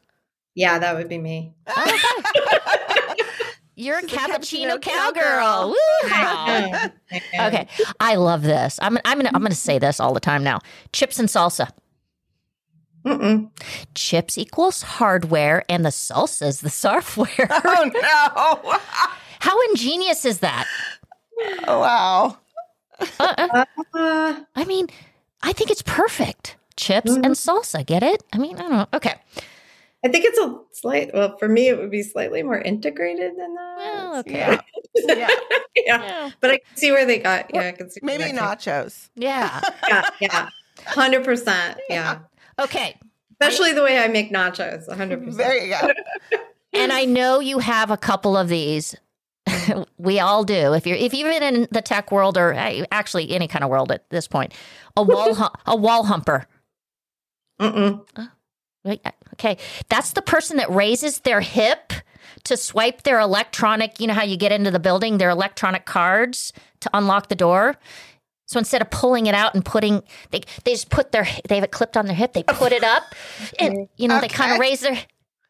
[0.55, 1.53] Yeah, that would be me.
[3.79, 5.75] You're a She's a cappuccino, cappuccino cowgirl.
[6.05, 6.91] I
[7.47, 7.67] Okay,
[7.99, 8.79] I love this.
[8.81, 10.59] I'm I'm gonna I'm gonna say this all the time now.
[10.93, 11.69] Chips and salsa.
[13.07, 13.49] Mm-mm.
[13.95, 17.47] Chips equals hardware, and the salsa is the software.
[17.49, 18.79] Oh no!
[19.39, 20.65] How ingenious is that?
[21.67, 22.37] Oh, wow.
[23.19, 23.65] Uh,
[24.55, 24.87] I mean,
[25.43, 26.55] I think it's perfect.
[26.75, 27.23] Chips Mm-hmm.
[27.23, 27.85] and salsa.
[27.85, 28.23] Get it?
[28.33, 28.87] I mean, I don't know.
[28.93, 29.13] Okay.
[30.03, 31.11] I think it's a slight.
[31.13, 33.75] Well, for me, it would be slightly more integrated than that.
[33.77, 34.33] Well, okay.
[34.37, 34.61] Yeah.
[34.95, 35.27] Yeah.
[35.75, 36.03] yeah.
[36.03, 36.29] Yeah.
[36.39, 37.51] But I can see where they got.
[37.53, 37.99] Yeah, I can see.
[38.03, 39.09] Maybe that came- nachos.
[39.15, 39.61] Yeah.
[39.87, 40.49] Yeah, yeah,
[40.85, 41.79] hundred percent.
[41.89, 42.19] Yeah,
[42.59, 42.97] Okay.
[43.39, 44.91] especially the way I make nachos.
[44.93, 45.37] hundred percent.
[45.37, 45.91] There you go.
[46.73, 48.93] And I know you have a couple of these.
[49.97, 50.73] we all do.
[50.73, 52.53] If you're if you've been in the tech world or
[52.91, 54.53] actually any kind of world at this point,
[54.95, 56.45] a wall hu- a wall humper.
[57.59, 58.05] Mm-mm.
[58.15, 58.27] Uh,
[59.33, 59.57] Okay,
[59.89, 61.93] that's the person that raises their hip
[62.45, 63.99] to swipe their electronic.
[63.99, 67.75] You know how you get into the building, their electronic cards to unlock the door.
[68.47, 71.63] So instead of pulling it out and putting, they they just put their they have
[71.65, 72.33] it clipped on their hip.
[72.33, 73.03] They put it up,
[73.59, 74.97] and you know they kind of raise their.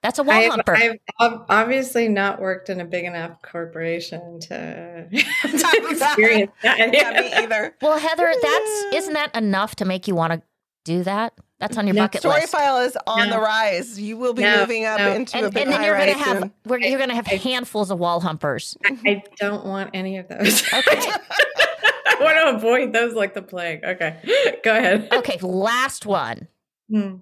[0.03, 0.75] That's a wall I've, humper.
[1.19, 5.07] I've obviously not worked in a big enough corporation to,
[5.41, 6.93] to experience that.
[6.93, 7.75] Yeah, me either.
[7.81, 10.41] well, Heather, that's isn't that enough to make you want to
[10.85, 11.33] do that?
[11.59, 12.53] That's on your No, bucket list.
[12.53, 13.35] Storyfile is on No.
[13.35, 13.99] the rise.
[13.99, 15.11] You will be No, moving up no.
[15.11, 16.51] into a and, big and then you're gonna have soon.
[16.65, 18.77] we're, you're gonna have handfuls of wall humpers.
[18.85, 20.61] I don't want any of those.
[20.71, 21.01] Okay.
[22.19, 23.83] I want to avoid those like the plague.
[23.83, 24.17] Okay,
[24.63, 25.09] go ahead.
[25.13, 26.47] Okay, last one.
[26.89, 27.15] Hmm.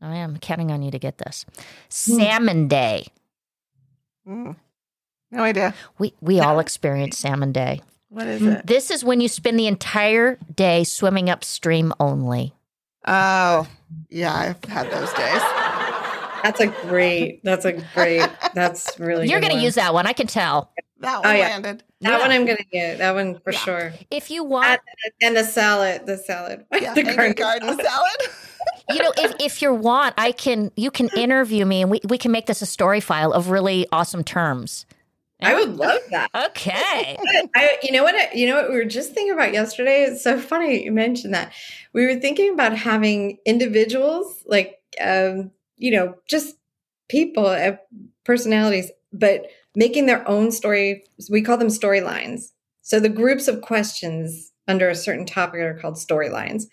[0.00, 1.46] I am counting on you to get this.
[1.88, 3.06] Salmon Day.
[4.28, 4.56] Mm.
[5.30, 5.74] No idea.
[5.98, 7.80] We we all experience Salmon Day.
[8.08, 8.66] What is it?
[8.66, 12.54] This is when you spend the entire day swimming upstream only.
[13.06, 13.66] Oh,
[14.08, 15.42] yeah, I've had those days.
[16.42, 17.42] That's a great.
[17.44, 18.28] That's a great.
[18.54, 19.28] That's really.
[19.28, 20.72] You're going to use that one, I can tell.
[21.00, 21.48] That Oh, one yeah.
[21.48, 21.82] landed.
[22.00, 22.18] that Yeah.
[22.18, 22.30] one.
[22.30, 23.58] I'm going to get that one for Yeah.
[23.58, 23.92] sure.
[24.10, 24.66] If you want,
[25.04, 27.66] That- and the salad, the salad, Yeah, the Angry garden.
[27.68, 28.20] garden salad.
[28.90, 32.16] you know, if if you want, I can you can interview me and we we
[32.18, 34.86] can make this a story file of really awesome terms.
[35.42, 36.30] I would love that.
[36.34, 37.18] Okay.
[37.54, 38.14] I, you know what?
[38.14, 40.04] I, you know what we were just thinking about yesterday.
[40.04, 41.52] It's so funny you mentioned that.
[41.92, 46.56] We were thinking about having individuals, like um, you know, just
[47.10, 47.72] people, uh,
[48.24, 51.04] personalities, but making their own story.
[51.30, 52.46] We call them storylines.
[52.82, 56.64] So the groups of questions under a certain topic are called storylines.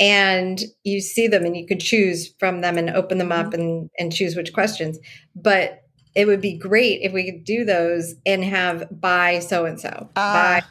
[0.00, 3.60] And you see them and you could choose from them and open them up mm-hmm.
[3.60, 4.98] and, and choose which questions.
[5.36, 5.82] But
[6.14, 10.10] it would be great if we could do those and have by so and so,
[10.14, 10.62] by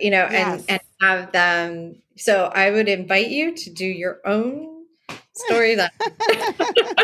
[0.00, 0.60] you know, yes.
[0.68, 1.96] and and have them.
[2.16, 4.84] So I would invite you to do your own
[5.50, 5.88] storyline.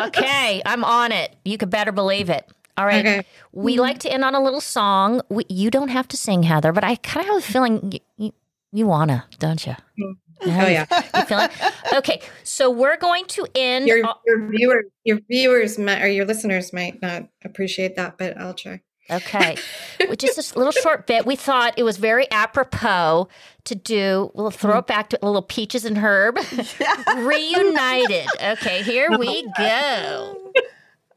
[0.07, 1.35] Okay, I'm on it.
[1.45, 2.47] You could better believe it.
[2.79, 3.05] All right.
[3.05, 3.27] Okay.
[3.53, 3.81] We mm-hmm.
[3.81, 5.21] like to end on a little song.
[5.29, 8.01] We, you don't have to sing, Heather, but I kind of have a feeling you,
[8.17, 8.33] you,
[8.73, 9.75] you wanna, don't you?
[9.99, 10.17] Mm.
[10.43, 10.87] Oh yeah.
[11.17, 11.51] You feel it?
[11.95, 13.89] Okay, so we're going to end.
[13.89, 18.55] Your your viewer your viewers might, or your listeners might not appreciate that, but I'll
[18.55, 18.81] try.
[19.11, 19.57] Okay,
[20.19, 23.27] just a little short bit, we thought it was very apropos
[23.65, 24.31] to do.
[24.35, 24.79] We'll throw mm-hmm.
[24.81, 26.37] it back to a little Peaches and Herb
[27.17, 28.29] reunited.
[28.41, 30.53] Okay, here we go.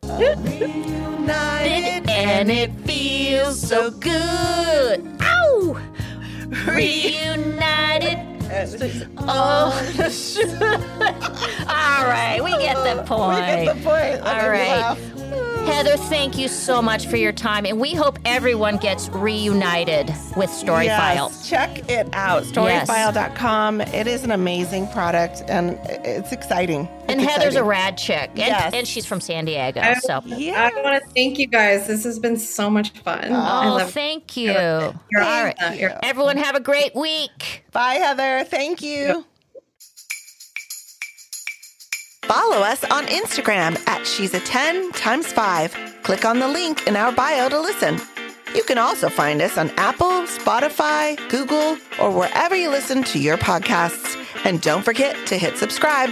[0.04, 5.18] United and it feels so good.
[5.22, 5.82] Ow!
[6.68, 8.28] Reunited.
[9.24, 9.72] Oh,
[11.70, 13.40] all right, we get the point.
[13.40, 14.20] We get the point.
[14.28, 14.98] All right.
[15.66, 20.50] Heather, thank you so much for your time, and we hope everyone gets reunited with
[20.50, 21.30] Storyfile.
[21.30, 22.44] Yes, check it out.
[22.44, 23.82] Storyfile.com.
[23.82, 26.88] It is an amazing product and it's exciting.
[27.08, 28.74] And It's Heather's a rad chick, and, Yes.
[28.74, 29.82] and she's from San Diego.
[29.82, 30.70] I- So, Yeah.
[30.76, 31.88] I want to thank you guys.
[31.88, 33.26] This has been so much fun.
[33.30, 34.52] Oh, love thank you.
[34.52, 34.94] You're
[35.24, 35.80] All right, awesome.
[35.80, 37.64] You're- everyone, have a great week.
[37.72, 38.44] Bye, Heather.
[38.46, 39.26] Thank you.
[42.32, 46.00] Follow us on Instagram at She's a 10 times 5.
[46.04, 48.00] Click on the link in our bio to listen.
[48.56, 53.38] You can also find us on Apple, Spotify, Google, or wherever you listen to your
[53.38, 54.16] podcasts.
[54.46, 56.10] And don't forget to hit subscribe.